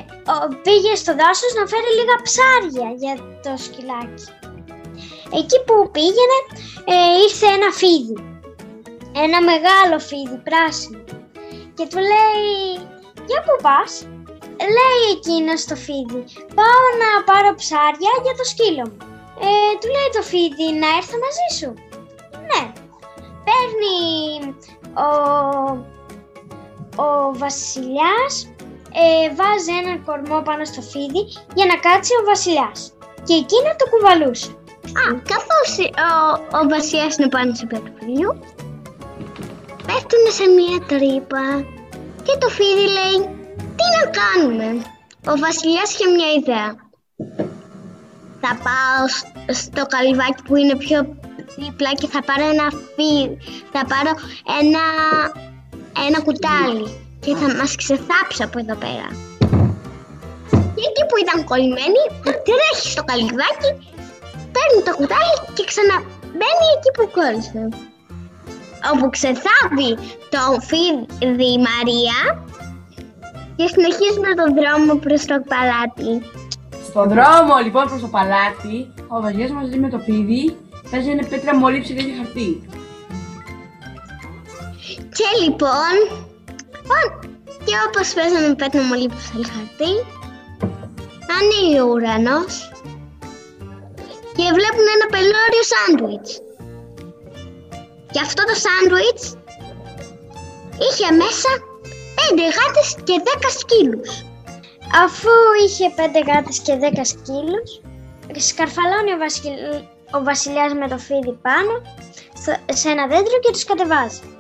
πήγε 0.62 0.94
στο 0.94 1.12
δάσος 1.20 1.52
να 1.58 1.66
φέρει 1.70 1.90
λίγα 1.98 2.16
ψάρια 2.26 2.88
για 3.02 3.14
το 3.44 3.52
σκυλάκι. 3.64 4.24
Εκεί 5.38 5.58
που 5.66 5.90
πήγαινε 5.90 6.38
ε, 6.92 6.96
ήρθε 7.24 7.46
ένα 7.46 7.70
φίδι, 7.80 8.16
ένα 9.24 9.38
μεγάλο 9.50 9.98
φίδι 10.08 10.38
πράσινο 10.48 11.04
και 11.76 11.86
του 11.90 11.98
λέει 12.12 12.88
«Για 13.28 13.40
πού 13.44 13.54
πας» 13.62 14.06
Λέει 14.76 15.04
εκείνος 15.16 15.60
στο 15.60 15.76
φίδι 15.76 16.24
«Πάω 16.58 16.86
να 17.02 17.10
πάρω 17.28 17.54
ψάρια 17.54 18.12
για 18.24 18.34
το 18.38 18.44
σκύλο 18.52 18.84
μου». 18.90 18.98
Ε, 19.46 19.72
του 19.80 19.88
λέει 19.94 20.10
το 20.16 20.22
φίδι 20.30 20.68
«Να 20.82 20.88
έρθω 20.98 21.16
μαζί 21.24 21.48
σου». 21.58 21.70
Ναι. 22.48 22.62
Παίρνει 23.46 23.96
ο, 25.04 25.08
ο 26.96 27.38
βασιλιάς 27.38 28.32
ε, 29.02 29.34
βάζει 29.38 29.72
έναν 29.82 30.04
κορμό 30.04 30.42
πάνω 30.42 30.64
στο 30.64 30.80
φίδι 30.80 31.22
για 31.54 31.66
να 31.66 31.76
κάτσει 31.86 32.12
ο 32.20 32.24
βασιλιάς 32.24 32.92
και 33.26 33.34
εκείνο 33.34 33.70
το 33.78 33.84
κουβαλούσε. 33.90 34.50
Α, 35.00 35.04
καθώς 35.32 35.68
ο, 36.08 36.10
ο 36.58 36.68
βασιλιάς 36.68 37.16
είναι 37.16 37.28
πάνω 37.28 37.54
σε 37.54 37.66
πέτρο 37.66 37.92
πέφτουν 39.86 40.24
σε 40.38 40.44
μία 40.58 40.78
τρύπα 40.90 41.44
και 42.26 42.34
το 42.38 42.48
φίδι 42.48 42.86
λέει 42.98 43.16
τι 43.76 43.86
να 43.96 44.04
κάνουμε; 44.20 44.68
Ο 45.32 45.34
βασιλιάς 45.44 45.92
είχε 45.92 46.06
μια 46.16 46.30
ιδέα. 46.38 46.68
Θα 48.40 48.52
πάω 48.66 49.02
στο 49.62 49.86
καλυβάκι 49.86 50.42
που 50.42 50.56
είναι 50.56 50.76
πιο 50.76 51.16
δίπλα 51.58 51.92
και 51.94 52.06
θα 52.06 52.20
πάρω 52.22 52.44
ένα 52.54 52.68
φίδι, 52.94 53.38
θα 53.72 53.82
πάρω 53.90 54.12
ένα, 54.60 54.84
ένα 56.06 56.18
κουτάλι 56.26 56.86
και 57.24 57.34
θα 57.40 57.48
μας 57.58 57.76
ξεθάψει 57.76 58.42
από 58.46 58.58
εδώ 58.62 58.76
πέρα. 58.84 59.08
Και 60.74 60.84
εκεί 60.90 61.02
που 61.08 61.16
ήταν 61.24 61.44
κολλημένη, 61.50 62.02
τρέχει 62.48 62.88
στο 62.94 63.02
καλυβάκι, 63.10 63.70
παίρνει 64.54 64.80
το 64.88 64.92
κουτάλι 64.98 65.36
και 65.54 65.64
ξαναμπαίνει 65.70 66.66
εκεί 66.76 66.90
που 66.96 67.04
κόλλησε. 67.16 67.62
Όπου 68.92 69.06
ξεθάβει 69.16 69.90
το 70.32 70.42
φίδι 70.68 71.48
η 71.56 71.60
Μαρία 71.68 72.18
και 73.56 73.66
συνεχίζουμε 73.74 74.30
τον 74.40 74.48
δρόμο 74.58 74.92
προς 75.04 75.24
το 75.30 75.36
παλάτι. 75.50 76.12
Στον 76.88 77.08
δρόμο 77.12 77.54
λοιπόν 77.64 77.84
προς 77.88 78.00
το 78.00 78.10
παλάτι, 78.16 78.76
ο 79.08 79.20
Δαγιάς 79.20 79.50
μαζί 79.50 79.78
με 79.78 79.88
το 79.88 79.98
φίδι 79.98 80.56
παίζει 80.90 81.10
ένα 81.10 81.26
πέτρα 81.28 81.56
μόλι 81.56 81.80
ψηλή 81.80 82.04
και 82.04 82.16
χαρτί. 82.18 82.68
Και 85.16 85.28
λοιπόν, 85.42 85.94
και 87.64 87.74
όπως 87.86 88.12
παίζαμε 88.14 88.54
πέτρα 88.54 88.82
μολύ 88.82 89.08
που 89.08 89.20
θέλει 89.28 89.46
χαρτί, 89.54 89.92
ανοίγει 91.36 91.80
ο 91.80 91.86
ουρανός 91.86 92.54
και 94.36 94.46
βλέπουν 94.58 94.86
ένα 94.96 95.06
πελώριο 95.14 95.64
σάντουιτς. 95.72 96.30
Και 98.12 98.20
αυτό 98.20 98.42
το 98.44 98.54
σάντουιτς 98.64 99.24
είχε 100.84 101.08
μέσα 101.22 101.50
πέντε 102.18 102.44
γάτες 102.56 102.88
και 103.06 103.16
δέκα 103.26 103.50
σκύλους. 103.60 104.12
Αφού 105.04 105.34
είχε 105.64 105.86
πέντε 105.98 106.20
γάτες 106.28 106.58
και 106.58 106.76
δέκα 106.76 107.04
σκύλους, 107.04 107.70
σκαρφαλώνει 108.48 109.12
ο, 109.12 109.18
βασιλ... 109.18 109.52
ο 110.16 110.22
βασιλιάς 110.22 110.72
με 110.74 110.88
το 110.88 110.98
φίδι 110.98 111.32
πάνω 111.42 111.74
σε 112.72 112.88
ένα 112.90 113.06
δέντρο 113.06 113.38
και 113.42 113.52
τους 113.52 113.64
κατεβάζει. 113.64 114.33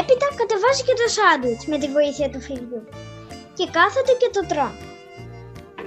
Έπειτα 0.00 0.26
κατεβάζει 0.38 0.82
και 0.86 0.96
το 1.00 1.06
σάντουιτς 1.16 1.66
με 1.66 1.78
τη 1.78 1.88
βοήθεια 1.96 2.30
του 2.30 2.40
φιλιού 2.40 2.82
και 3.56 3.66
κάθεται 3.76 4.12
και 4.20 4.30
το 4.32 4.42
τρώνε. 4.50 4.86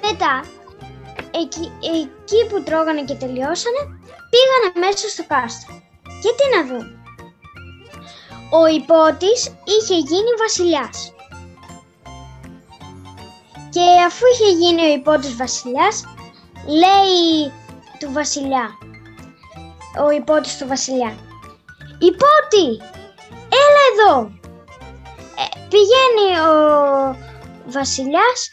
Μετά, 0.06 0.34
εκεί, 1.42 1.66
εκεί 2.02 2.40
που 2.50 2.64
τρώγανε 2.64 3.04
και 3.04 3.14
τελειώσανε, 3.24 3.82
πήγανε 4.32 4.70
μέσα 4.86 5.08
στο 5.10 5.24
κάστρο. 5.28 5.74
Και 6.22 6.32
τι 6.38 6.46
να 6.56 6.62
δουν. 6.68 6.86
Ο 8.60 8.66
υπότης 8.80 9.42
είχε 9.74 9.98
γίνει 10.10 10.32
βασιλιάς. 10.44 11.14
Και 13.70 13.86
αφού 14.08 14.24
είχε 14.34 14.52
γίνει 14.52 14.82
ο 14.82 14.94
υπότης 14.94 15.36
βασιλιάς, 15.36 16.04
λέει 16.82 17.52
του 18.00 18.12
βασιλιά, 18.12 18.70
ο 20.06 20.10
υπότης 20.10 20.58
του 20.58 20.68
βασιλιά, 20.68 21.18
«Υπότη, 22.00 22.68
έλα 22.78 22.95
εδώ!» 23.92 24.32
ε, 25.42 25.46
Πηγαίνει 25.70 26.40
ο 26.40 26.56
βασιλιάς 27.66 28.52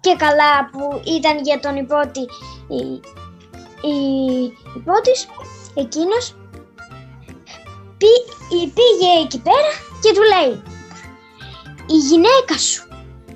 και 0.00 0.16
καλά 0.16 0.70
που 0.70 1.00
ήταν 1.16 1.38
για 1.38 1.60
τον 1.60 1.76
υπότη 1.76 2.20
η, 2.68 3.00
η 3.88 3.96
υπότης, 4.76 5.26
εκείνος 5.74 6.34
πήγε 8.74 9.10
εκεί 9.22 9.40
πέρα 9.40 9.72
και 10.02 10.12
του 10.12 10.22
λέει 10.22 10.62
«Η 11.86 11.96
γυναίκα 11.96 12.58
σου, 12.58 12.88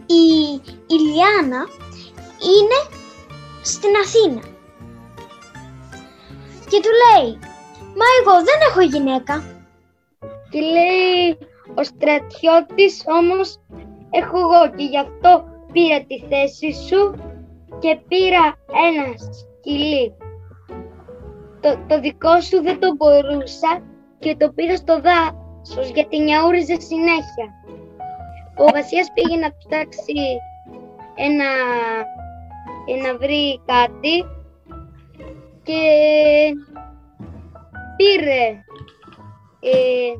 η 0.06 0.24
Ηλιάνα, 0.86 1.68
είναι 2.52 2.96
στην 3.62 3.90
Αθήνα». 4.04 4.42
Και 6.68 6.80
του 6.80 6.90
λέει 7.04 7.38
«Μα 7.78 8.04
εγώ 8.20 8.34
δεν 8.44 8.58
έχω 8.68 8.80
γυναίκα». 8.80 9.53
Και 10.54 10.60
λέει 10.60 11.38
ο 11.74 11.82
στρατιώτης 11.82 13.04
όμως 13.06 13.58
έχω 14.10 14.38
εγώ 14.38 14.74
και 14.76 14.84
γι' 14.84 14.98
αυτό 14.98 15.44
πήρα 15.72 16.00
τη 16.04 16.18
θέση 16.28 16.72
σου 16.72 17.14
και 17.78 17.98
πήρα 18.08 18.44
ένα 18.86 19.14
σκυλί. 19.16 20.14
Το, 21.60 21.78
το 21.88 22.00
δικό 22.00 22.40
σου 22.40 22.62
δεν 22.62 22.80
το 22.80 22.94
μπορούσα 22.96 23.82
και 24.18 24.36
το 24.36 24.52
πήρα 24.52 24.76
στο 24.76 25.00
δάσος 25.00 25.88
γιατί 25.94 26.18
νιαούριζε 26.18 26.80
συνέχεια. 26.80 27.46
Ο 28.56 28.64
Βασίας 28.64 29.12
πήγε 29.14 29.36
να 29.36 29.50
ψάξει 29.56 30.22
ένα, 31.14 31.50
να 33.02 33.16
βρει 33.16 33.60
κάτι 33.66 34.16
και 35.62 35.82
πήρε 37.96 38.46
ε, 39.60 40.12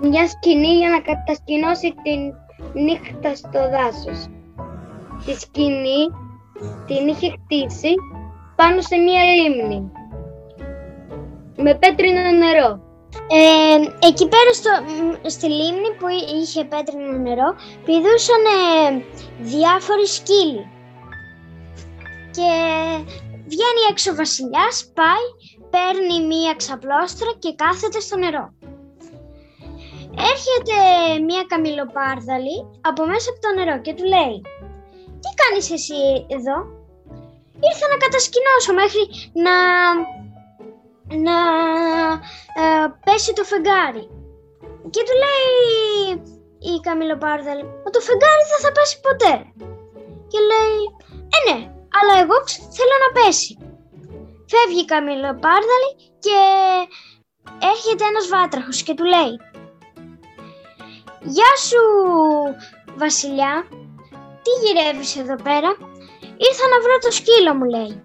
μια 0.00 0.28
σκηνή 0.28 0.76
για 0.76 0.90
να 0.90 1.00
κατασκηνώσει 1.00 1.94
την 2.02 2.20
νύχτα 2.82 3.34
στο 3.34 3.60
δάσος. 3.70 4.28
Τη 5.24 5.32
σκηνή 5.40 6.02
την 6.86 7.08
είχε 7.08 7.28
χτίσει 7.30 7.94
πάνω 8.56 8.80
σε 8.80 8.96
μία 8.96 9.22
λίμνη 9.22 9.92
με 11.56 11.74
πέτρινο 11.74 12.20
νερό. 12.20 12.90
Ε, 13.28 14.06
εκεί 14.06 14.28
πέρα 14.28 14.52
στο, 14.52 14.70
στη 15.28 15.46
λίμνη 15.46 15.90
που 15.98 16.06
είχε 16.40 16.64
πέτρινο 16.64 17.18
νερό 17.18 17.54
πηδούσαν 17.84 18.44
ε, 18.44 19.04
διάφοροι 19.38 20.06
σκύλοι. 20.06 20.66
Και 22.30 22.50
βγαίνει 23.52 23.82
έξω 23.90 24.10
ο 24.12 24.14
βασιλιάς, 24.14 24.92
πάει, 24.94 25.26
παίρνει 25.70 26.26
μία 26.26 26.54
ξαπλώστρα 26.56 27.30
και 27.38 27.54
κάθεται 27.54 28.00
στο 28.00 28.16
νερό. 28.18 28.52
Έρχεται 30.32 30.76
μία 31.28 31.44
καμιλοπάρδαλη 31.52 32.56
από 32.80 33.02
μέσα 33.06 33.30
από 33.30 33.40
το 33.44 33.50
νερό 33.56 33.76
και 33.84 33.94
του 33.94 34.04
λέει 34.14 34.36
«Τι 35.22 35.30
κάνεις 35.40 35.66
εσύ 35.76 36.02
εδώ» 36.36 36.56
«Ήρθα 37.68 37.86
να 37.92 37.96
κατασκηνώσω 38.04 38.72
μέχρι 38.80 39.02
να 39.46 39.56
να 41.26 41.38
ε, 42.62 42.86
πέσει 43.04 43.32
το 43.32 43.44
φεγγάρι. 43.44 44.04
Και 44.92 45.02
του 45.06 45.14
λέει 45.22 45.52
η 46.72 46.80
Καμιλοπάρδαλη, 46.86 47.64
μα 47.82 47.90
το 47.94 48.00
φεγγάρι 48.08 48.44
δεν 48.50 48.60
θα 48.64 48.72
πέσει 48.76 48.96
ποτέ. 49.06 49.34
Και 50.30 50.40
λέει, 50.50 50.78
ε 51.36 51.38
ναι, 51.46 51.58
αλλά 51.98 52.14
εγώ 52.22 52.36
θέλω 52.76 52.96
να 53.04 53.10
πέσει. 53.18 53.52
Φεύγει 54.52 54.80
η 54.80 54.90
Καμιλοπάρδαλη 54.92 55.90
και 56.24 56.38
έρχεται 57.72 58.04
ένας 58.10 58.26
βάτραχος 58.32 58.82
και 58.82 58.94
του 58.94 59.04
λέει, 59.04 59.34
Γεια 61.24 61.56
σου 61.68 61.82
βασιλιά, 62.96 63.66
τι 64.42 64.50
γυρεύεις 64.62 65.16
εδώ 65.16 65.36
πέρα, 65.36 65.70
ήρθα 66.36 66.66
να 66.72 66.80
βρω 66.82 66.98
το 67.00 67.10
σκύλο 67.10 67.54
μου 67.54 67.64
λέει. 67.64 68.04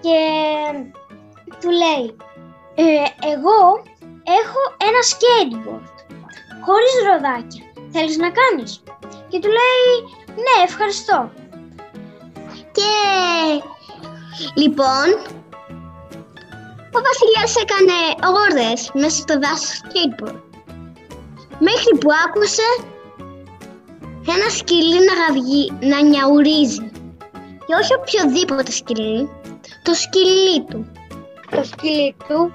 Και 0.00 0.20
του 1.60 1.70
λέει 1.70 2.16
«Ε, 2.74 2.84
εγώ 3.32 3.58
έχω 4.40 4.60
ένα 4.88 5.00
skateboard 5.12 5.94
χωρίς 6.64 6.94
ροδάκια. 7.06 7.64
Θέλεις 7.92 8.16
να 8.16 8.30
κάνεις» 8.30 8.82
και 9.28 9.38
του 9.38 9.48
λέει 9.48 9.88
«Ναι, 10.26 10.64
ευχαριστώ». 10.64 11.30
Και 12.72 12.92
λοιπόν 14.54 15.08
ο 16.96 16.98
βασιλιάς 17.08 17.56
έκανε 17.56 17.96
όρδες 18.42 18.90
μέσα 18.94 19.16
στο 19.16 19.38
δάσος 19.38 19.80
skateboard 19.84 20.43
μέχρι 21.68 21.92
που 22.00 22.08
άκουσε 22.24 22.68
ένα 24.34 24.48
σκυλί 24.58 24.98
να 25.08 25.14
γαυγεί, 25.20 25.64
να 25.90 26.02
νιαουρίζει. 26.02 26.90
Και 27.66 27.74
όχι 27.80 27.92
οποιοδήποτε 28.00 28.70
σκυλί, 28.70 29.28
το 29.82 29.94
σκυλί 29.94 30.64
του. 30.68 30.92
Το 31.50 31.64
σκυλί 31.64 32.16
του 32.28 32.52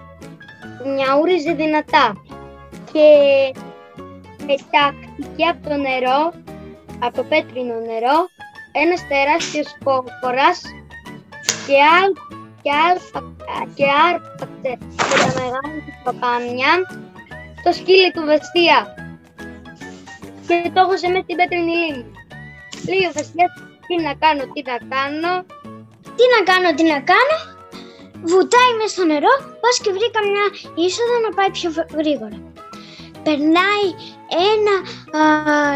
νιαούριζε 0.95 1.53
δυνατά 1.53 2.23
και 2.91 3.07
πετάχτηκε 4.45 5.45
από 5.51 5.69
το 5.69 5.75
νερό, 5.75 6.21
από 6.99 7.15
το 7.15 7.23
πέτρινο 7.23 7.73
νερό, 7.89 8.17
ένας 8.71 9.01
τεράστιος 9.07 9.67
κόκορας 9.83 10.61
και, 11.65 11.77
άλ, 11.97 12.09
και, 12.61 12.71
και 13.75 13.85
άρπαξε 14.07 14.77
με 14.95 15.15
τα 15.23 15.41
μεγάλα 15.41 15.77
του 15.85 15.93
παπάμια 16.03 16.71
το 17.63 17.71
σκύλι 17.73 18.11
του 18.11 18.23
Βασιλιά 18.25 18.98
και 20.49 20.71
το 20.73 20.79
έχωσε 20.85 21.07
μέσα 21.11 21.23
στην 21.25 21.35
πέτρινη 21.39 21.73
λίμνη. 21.81 22.11
Λέει 22.89 23.03
ο 23.09 23.11
Βασιλιάς, 23.17 23.51
τι 23.87 23.95
να 24.05 24.13
κάνω, 24.23 24.43
τι 24.53 24.61
να 24.69 24.77
κάνω. 24.93 25.33
Τι 26.17 26.25
να 26.33 26.39
κάνω, 26.49 26.69
τι 26.77 26.83
να 26.93 26.99
κάνω, 27.11 27.37
βουτάει 28.31 28.71
μέσα 28.77 28.93
στο 28.95 29.05
νερό, 29.11 29.33
πας 29.61 29.75
και 29.83 29.91
βρει 29.95 30.07
καμιά 30.17 30.45
είσοδο 30.81 31.15
να 31.25 31.31
πάει 31.37 31.51
πιο 31.57 31.69
γρήγορα. 31.99 32.37
Περνάει 33.25 33.87
ένα 34.53 34.75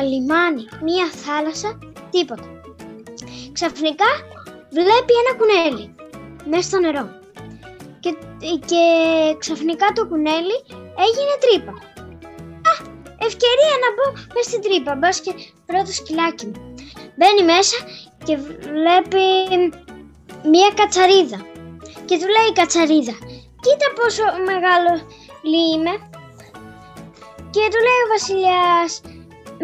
λιμάνι, 0.10 0.64
μία 0.88 1.08
θάλασσα, 1.24 1.70
τίποτα. 2.14 2.48
Ξαφνικά 3.58 4.10
βλέπει 4.78 5.14
ένα 5.22 5.32
κουνέλι 5.40 5.86
μέσα 6.50 6.68
στο 6.70 6.80
νερό. 6.80 7.06
Και, 8.00 8.12
και 8.70 8.84
ξαφνικά 9.38 9.88
το 9.96 10.08
κουνέλι 10.08 10.58
έγινε 11.06 11.34
τρύπα. 11.44 11.93
Α, 13.24 13.26
ευκαιρία 13.32 13.76
να 13.84 13.90
μπω 13.96 14.06
μέσα 14.34 14.50
στην 14.50 14.62
τρύπα, 14.62 14.96
μπας 14.96 15.20
και 15.20 15.34
πρώτο 15.66 15.92
σκυλάκι 16.00 16.46
μου. 16.46 16.60
Μπαίνει 17.18 17.44
μέσα 17.54 17.78
και 18.26 18.36
βλέπει 18.38 19.26
μία 20.54 20.70
κατσαρίδα 20.80 21.40
και 22.08 22.16
του 22.20 22.28
λέει 22.36 22.48
η 22.50 22.58
κατσαρίδα 22.60 23.16
«Κοίτα 23.64 23.88
πόσο 23.98 24.24
μεγάλο 24.50 24.92
είμαι» 25.74 25.94
και 27.54 27.64
του 27.72 27.82
λέει 27.88 28.02
ο 28.06 28.12
βασιλιάς 28.16 28.92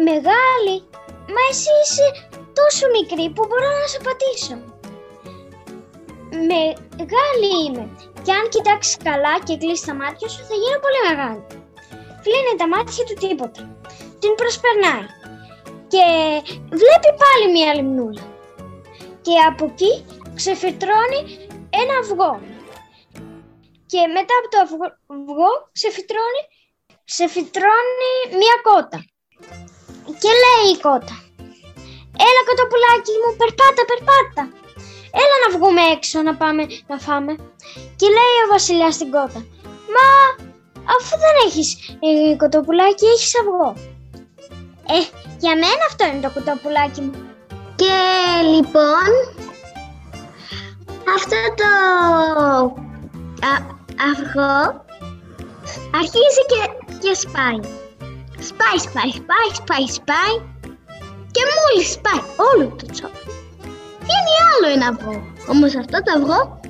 «Μεγάλη, 0.08 0.76
μα 1.34 1.42
εσύ 1.50 1.72
είσαι 1.82 2.06
τόσο 2.58 2.84
μικρή 2.96 3.26
που 3.34 3.42
μπορώ 3.48 3.70
να 3.80 3.86
σε 3.92 3.98
πατήσω». 4.06 4.56
«Μεγάλη 6.50 7.50
είμαι 7.64 7.84
και 8.24 8.32
αν 8.32 8.48
κοιτάξεις 8.48 8.96
καλά 9.04 9.34
και 9.44 9.56
κλείσει 9.56 9.86
τα 9.86 9.94
μάτια 9.94 10.28
σου 10.28 10.42
θα 10.48 10.54
γίνω 10.60 10.78
πολύ 10.84 11.00
μεγάλη». 11.08 11.59
Κλείνει 12.24 12.54
τα 12.60 12.68
μάτια 12.68 13.04
του 13.04 13.16
τίποτα. 13.24 13.62
Την 14.20 14.32
προσπερνάει 14.40 15.06
και 15.92 16.04
βλέπει 16.82 17.10
πάλι 17.22 17.44
μία 17.54 17.74
λιμνούλα. 17.74 18.24
Και 19.26 19.34
από 19.48 19.64
εκεί 19.70 19.92
ξεφυτρώνει 20.34 21.20
ένα 21.80 21.94
αυγό. 22.02 22.32
Και 23.90 24.00
μετά 24.16 24.34
από 24.38 24.48
το 24.52 24.58
αυγό 24.64 25.52
ξεφυτρώνει, 25.76 26.42
ξεφυτρώνει 27.10 28.12
μία 28.40 28.56
κότα. 28.68 28.98
Και 30.22 30.32
λέει 30.42 30.64
η 30.74 30.76
κότα, 30.86 31.16
έλα 32.26 32.42
κοτοπουλάκι 32.48 33.14
μου, 33.20 33.30
περπάτα, 33.40 33.82
περπάτα. 33.90 34.44
Έλα 35.22 35.36
να 35.44 35.48
βγούμε 35.54 35.82
έξω 35.94 36.22
να 36.22 36.34
πάμε 36.36 36.62
να 36.90 36.96
φάμε. 36.98 37.32
Και 37.98 38.08
λέει 38.16 38.36
ο 38.44 38.46
βασιλιάς 38.50 38.94
στην 38.94 39.10
κότα, 39.10 39.40
Μα 39.94 40.06
αφού 40.94 41.16
δεν 41.24 41.34
έχεις 41.46 41.96
ε, 42.00 42.36
κοτοπουλάκι, 42.36 43.06
έχεις 43.06 43.32
αυγό. 43.40 43.74
Ε, 44.86 44.98
για 45.38 45.54
μένα 45.54 45.84
αυτό 45.88 46.06
είναι 46.06 46.20
το 46.20 46.30
κοτοπουλάκι 46.30 47.00
μου. 47.00 47.14
Και 47.76 47.96
λοιπόν, 48.54 49.10
αυτό 51.16 51.36
το 51.60 51.70
αυγό 54.10 54.84
αρχίζει 56.00 56.42
και, 56.50 56.60
και 57.02 57.14
σπάει. 57.14 57.60
Σπάει, 58.48 58.78
σπάει, 58.86 59.12
σπάει, 59.18 59.50
σπάει, 59.58 59.86
σπάει 59.98 60.34
και 61.30 61.42
μόλις 61.56 61.92
σπάει 61.92 62.22
όλο 62.50 62.64
το 62.78 62.86
τσόπι. 62.92 63.24
Βγαίνει 64.00 64.34
άλλο 64.50 64.66
ένα 64.74 64.86
αυγό. 64.88 65.32
Όμως 65.48 65.76
αυτό 65.76 66.02
το 66.02 66.12
αυγό 66.16 66.60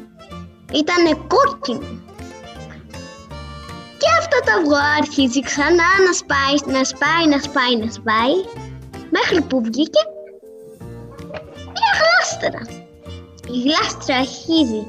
ήταν 0.72 1.26
κόκκινο. 1.26 1.88
Και 4.30 4.36
αυτό 4.36 4.52
το 4.52 4.58
αυγό 4.58 4.80
αρχίζει 5.00 5.40
ξανά 5.40 5.90
να 6.06 6.12
σπάει, 6.20 6.56
να 6.76 6.84
σπάει, 6.84 7.24
να 7.32 7.38
σπάει, 7.46 7.74
να 7.84 7.90
σπάει 7.98 8.36
μέχρι 9.16 9.40
που 9.48 9.62
βγήκε 9.62 10.02
μια 11.74 11.92
γλάστρα. 12.00 12.62
Η 13.54 13.56
γλάστρα 13.64 14.16
αρχίζει 14.16 14.82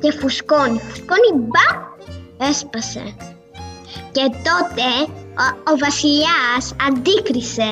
και 0.00 0.12
φουσκώνει, 0.18 0.78
φουσκώνει 0.78 1.32
μπα, 1.34 1.68
έσπασε. 2.48 3.04
Και 4.12 4.24
τότε 4.48 4.86
ο, 5.42 5.44
ο 5.70 5.76
βασιλιάς 5.78 6.64
αντίκρισε 6.86 7.70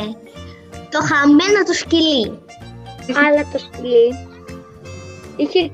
το 0.90 0.99
χαμένο 1.09 1.61
του 1.66 1.75
σκυλί. 1.75 2.38
Αλλά 3.25 3.42
το 3.53 3.59
σκυλί 3.59 4.09
είχε 5.37 5.70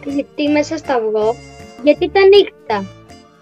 κρυφτεί 0.00 0.48
μέσα 0.48 0.76
στο 0.76 0.92
αυγό 0.92 1.36
γιατί 1.82 2.04
ήταν 2.04 2.28
νύχτα 2.28 2.86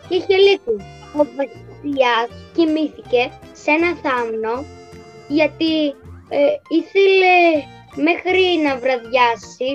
και 0.08 0.14
είχε 0.14 0.36
λύκου. 0.36 0.93
Ο 1.18 1.26
βασιλιάς 1.36 2.28
κοιμήθηκε 2.54 3.30
σε 3.52 3.70
ένα 3.70 3.90
θάμνο 4.02 4.64
γιατί 5.28 5.72
ε, 6.28 6.38
ήθελε 6.68 7.36
μέχρι 8.06 8.44
να 8.64 8.78
βραδιάσει 8.78 9.70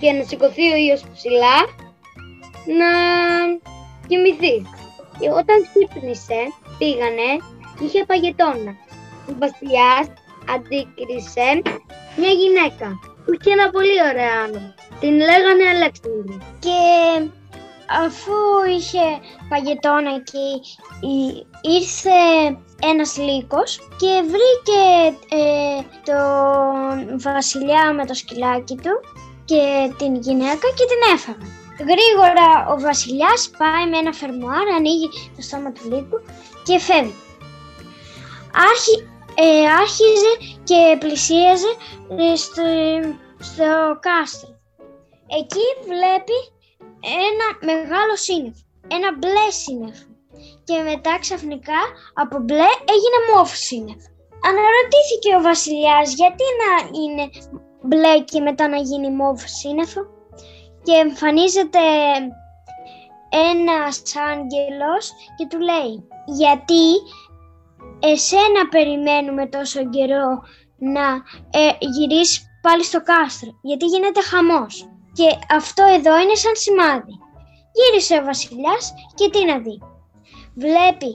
και 0.00 0.12
να 0.12 0.22
σηκωθεί 0.24 0.72
ο 0.72 0.76
ήλιος 0.76 1.02
ψηλά 1.14 1.56
να 2.78 2.90
κοιμηθεί. 4.08 4.56
Και 5.18 5.28
όταν 5.40 5.56
ξύπνησε, 5.68 6.40
πήγανε, 6.78 7.28
είχε 7.80 8.04
παγετώνα. 8.04 8.72
Ο 9.28 9.32
βασιλιάς 9.38 10.06
αντίκρισε 10.54 11.48
μια 12.16 12.32
γυναίκα 12.40 12.88
που 13.24 13.32
είχε 13.34 13.50
ένα 13.52 13.70
πολύ 13.70 13.96
ωραίο 14.10 14.42
όνομα. 14.44 14.74
Την 15.00 15.14
λέγανε 15.28 15.64
Αλέξανδρη. 15.74 16.38
Και 16.64 16.78
αφού 17.90 18.32
είχε 18.76 19.04
παγετώνα 19.48 20.20
και 20.20 20.44
ήρθε 21.60 22.18
ένας 22.82 23.16
λύκος 23.16 23.78
και 23.96 24.22
βρήκε 24.22 24.82
ε, 25.28 25.80
τον 26.04 27.20
βασιλιά 27.20 27.92
με 27.92 28.06
το 28.06 28.14
σκυλάκι 28.14 28.74
του 28.74 28.94
και 29.44 29.92
την 29.98 30.14
γυναίκα 30.14 30.68
και 30.76 30.84
την 30.90 31.14
έφαγε. 31.14 31.46
Γρήγορα 31.90 32.66
ο 32.72 32.80
βασιλιάς 32.80 33.50
πάει 33.58 33.90
με 33.90 33.98
ένα 33.98 34.12
φερμουάρ, 34.12 34.68
ανοίγει 34.76 35.08
το 35.36 35.42
στόμα 35.42 35.72
του 35.72 35.82
λύκου 35.90 36.20
και 36.64 36.78
φεύγει. 36.78 37.14
Άρχι, 38.68 38.96
ε, 39.34 39.68
άρχιζε 39.80 40.32
και 40.64 40.96
πλησίαζε 40.98 41.72
ε, 42.18 42.36
στο, 42.36 42.62
στο 43.38 43.98
κάστρο. 44.00 44.48
Εκεί 45.38 45.66
βλέπει 45.84 46.38
ένα 47.02 47.46
μεγάλο 47.72 48.16
σύννεφο, 48.16 48.62
ένα 48.88 49.08
μπλε 49.18 49.50
σύννεφο 49.50 50.04
και 50.64 50.76
μετά 50.82 51.18
ξαφνικά 51.20 51.80
από 52.14 52.38
μπλε 52.38 52.70
έγινε 52.94 53.18
μόφ 53.34 53.56
σύννεφο. 53.56 54.08
Αναρωτήθηκε 54.48 55.30
ο 55.38 55.40
βασιλιάς 55.40 56.14
γιατί 56.14 56.44
να 56.62 56.72
είναι 57.00 57.24
μπλε 57.82 58.20
και 58.20 58.40
μετά 58.40 58.68
να 58.68 58.76
γίνει 58.76 59.10
μόφ 59.10 59.42
σύννεφο; 59.48 60.00
Και 60.82 60.92
εμφανίζεται 60.92 61.78
ένας 63.52 64.02
άγγελος 64.30 65.12
και 65.36 65.46
του 65.50 65.58
λέει 65.58 66.08
γιατί 66.26 66.84
εσένα 68.00 68.68
περιμένουμε 68.70 69.46
τόσο 69.46 69.88
καιρό 69.88 70.42
να 70.78 71.06
ε, 71.50 71.70
γυρίσεις 71.78 72.44
πάλι 72.62 72.84
στο 72.84 73.02
κάστρο 73.02 73.50
γιατί 73.62 73.84
γίνεται 73.84 74.20
χαμός 74.22 74.89
και 75.12 75.28
αυτό 75.50 75.84
εδώ 75.96 76.20
είναι 76.20 76.34
σαν 76.34 76.56
σημάδι. 76.56 77.14
Γύρισε 77.76 78.14
ο 78.14 78.24
βασιλιάς 78.24 78.94
και 79.14 79.30
τι 79.30 79.44
να 79.44 79.58
δει. 79.58 79.78
Βλέπει 80.54 81.10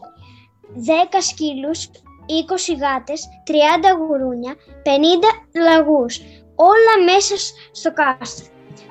10 1.14 1.18
σκύλους, 1.20 1.90
20 2.26 2.74
γάτες, 2.82 3.28
30 3.46 3.92
γουρούνια, 3.98 4.56
50 4.84 5.30
λαγούς, 5.66 6.20
όλα 6.56 6.94
μέσα 7.06 7.36
στο 7.72 7.94
κάστρο. 7.94 8.46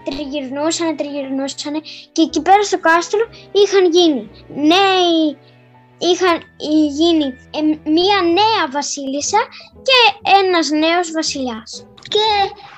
Τριγυρνούσανε, 0.05 0.95
τριγυρνούσανε 0.95 1.81
και 2.13 2.23
εκεί 2.23 2.43
πέρα 2.43 2.63
στο 2.63 2.79
κάστρο 2.81 3.21
είχαν 3.53 3.91
γίνει 3.91 4.31
νέοι, 4.49 5.39
είχαν 5.99 6.37
γίνει 6.99 7.25
ε, 7.25 7.91
μία 7.91 8.19
νέα 8.39 8.63
βασίλισσα 8.73 9.39
και 9.83 10.29
ένας 10.43 10.71
νέος 10.71 11.11
βασιλιάς. 11.11 11.87
Και 12.09 12.27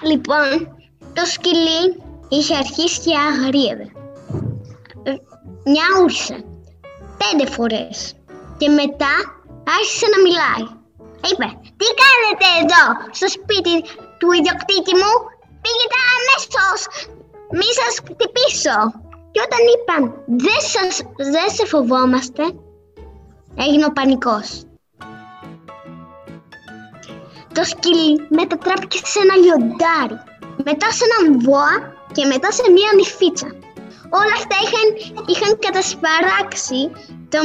λοιπόν 0.08 0.76
το 1.14 1.24
σκυλί 1.24 2.05
είχε 2.28 2.56
αρχίσει 2.56 3.00
και 3.00 3.14
αγρίευε. 3.28 3.86
Μιαούσε 5.64 6.36
πέντε 7.22 7.46
φορές 7.50 8.14
και 8.58 8.68
μετά 8.68 9.14
άρχισε 9.76 10.06
να 10.14 10.18
μιλάει. 10.26 10.66
Είπε, 11.30 11.48
τι 11.80 11.88
κάνετε 12.02 12.46
εδώ 12.62 12.84
στο 13.18 13.28
σπίτι 13.36 13.74
του 14.18 14.28
ιδιοκτήτη 14.38 14.92
μου, 15.00 15.14
πήγαινε 15.62 15.98
αμέσως, 16.14 16.80
μη 17.58 17.68
σας 17.78 17.94
χτυπήσω. 18.08 18.78
Και 19.32 19.44
όταν 19.46 19.62
είπαν, 19.72 20.02
δεν, 20.44 20.60
σας, 20.72 20.94
δεν 21.34 21.48
σε 21.56 21.64
φοβόμαστε, 21.66 22.42
έγινε 23.64 23.84
ο 23.84 23.92
πανικός. 23.92 24.48
Το 27.54 27.64
σκυλί 27.64 28.26
μετατράπηκε 28.28 28.98
σε 29.04 29.18
ένα 29.24 29.36
λιοντάρι, 29.36 30.18
μετά 30.64 30.90
σε 30.90 31.04
έναν 31.08 31.40
βόα 31.40 31.95
και 32.16 32.24
μετά 32.32 32.50
σε 32.52 32.64
μία 32.76 32.90
νυφίτσα. 32.98 33.48
Όλα 34.20 34.34
αυτά 34.40 34.56
είχαν, 34.64 34.86
είχαν 35.32 35.52
κατασπαράξει 35.64 36.80
τον, 37.32 37.44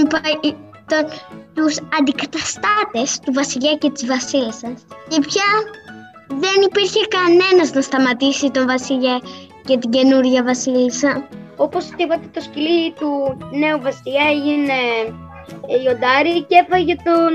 τον, 0.91 1.03
τους 1.55 1.73
αντικαταστάτες 1.99 3.19
του 3.23 3.33
βασιλιά 3.33 3.73
και 3.81 3.89
της 3.91 4.05
βασίλισσας 4.05 4.77
και 5.07 5.19
πια 5.27 5.49
δεν 6.27 6.57
υπήρχε 6.69 7.01
κανένας 7.17 7.73
να 7.73 7.81
σταματήσει 7.81 8.51
τον 8.51 8.65
βασιλιά 8.67 9.21
και 9.65 9.77
την 9.77 9.89
καινούργια 9.89 10.43
βασίλισσα. 10.43 11.27
Όπως 11.57 11.89
είπατε 11.97 12.27
το 12.33 12.41
σκυλί 12.41 12.93
του 12.99 13.37
νέου 13.51 13.81
βασιλιά 13.81 14.25
έγινε 14.35 14.79
λιοντάρι 15.81 16.43
και 16.43 16.55
έφαγε 16.65 16.95
τον, 17.03 17.33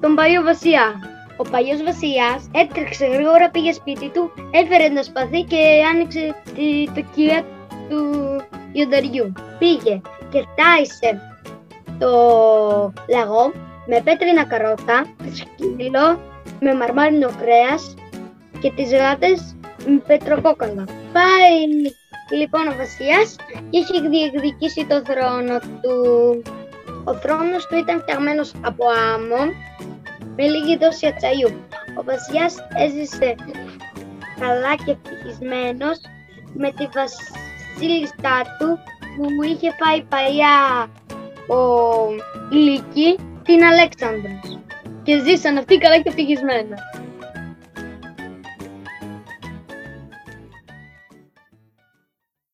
τον 0.00 0.14
παλιό 0.14 0.42
βασιλιά. 0.42 0.86
Ο 1.36 1.42
παλιός 1.50 1.82
βασιλιάς 1.82 2.50
έτρεξε 2.54 3.06
γρήγορα, 3.06 3.50
πήγε 3.50 3.72
σπίτι 3.72 4.08
του, 4.08 4.30
έφερε 4.50 4.84
ένα 4.84 5.02
σπαθί 5.02 5.42
και 5.42 5.82
άνοιξε 5.92 6.34
τη, 6.54 6.90
το 6.94 7.08
κοιλιά 7.14 7.44
του 7.88 8.00
λιονταριού. 8.72 9.32
Πήγε 9.58 10.00
και 10.30 10.44
τάισε 10.56 11.20
το 11.98 12.12
λαγό 13.08 13.52
με 13.86 14.00
πέτρινα 14.04 14.44
καρότα, 14.44 15.06
σκύλο 15.32 16.20
με 16.60 16.74
μαρμάρινο 16.74 17.30
κρέας 17.40 17.94
και 18.60 18.70
τις 18.70 18.90
γάτες 18.90 19.56
με 19.86 20.02
πετροκόκαλα. 20.06 20.84
Πάει 21.12 21.58
λοιπόν 22.38 22.68
ο 22.68 22.74
βασιλιάς 22.76 23.36
και 23.70 23.78
έχει 23.78 24.08
διεκδικήσει 24.08 24.86
το 24.86 25.02
θρόνο 25.04 25.58
του. 25.58 25.96
Ο 27.04 27.14
θρόνος 27.14 27.66
του 27.66 27.76
ήταν 27.76 28.00
φτιαγμένος 28.00 28.52
από 28.64 28.84
άμμο 29.14 29.52
με 30.36 30.46
λίγη 30.46 30.76
δόση 30.76 31.06
ατσαλιού. 31.06 31.50
Ο 31.98 32.02
βασιλιάς 32.02 32.54
έζησε 32.74 33.34
καλά 34.40 34.74
και 34.84 34.90
ευτυχισμένος 34.90 35.98
με 36.54 36.72
τη 36.72 36.86
βασίλισσά 36.94 38.56
του 38.58 38.78
που 39.16 39.42
είχε 39.42 39.76
πάει 39.78 40.02
παλιά 40.02 40.90
ο 41.46 41.60
Λύκη 42.50 43.18
την 43.42 43.64
Αλέξανδρος 43.64 44.58
και 45.02 45.20
ζήσαν 45.20 45.56
αυτοί 45.56 45.78
καλά 45.78 45.96
και 45.96 46.08
ευτυχισμένα. 46.08 46.76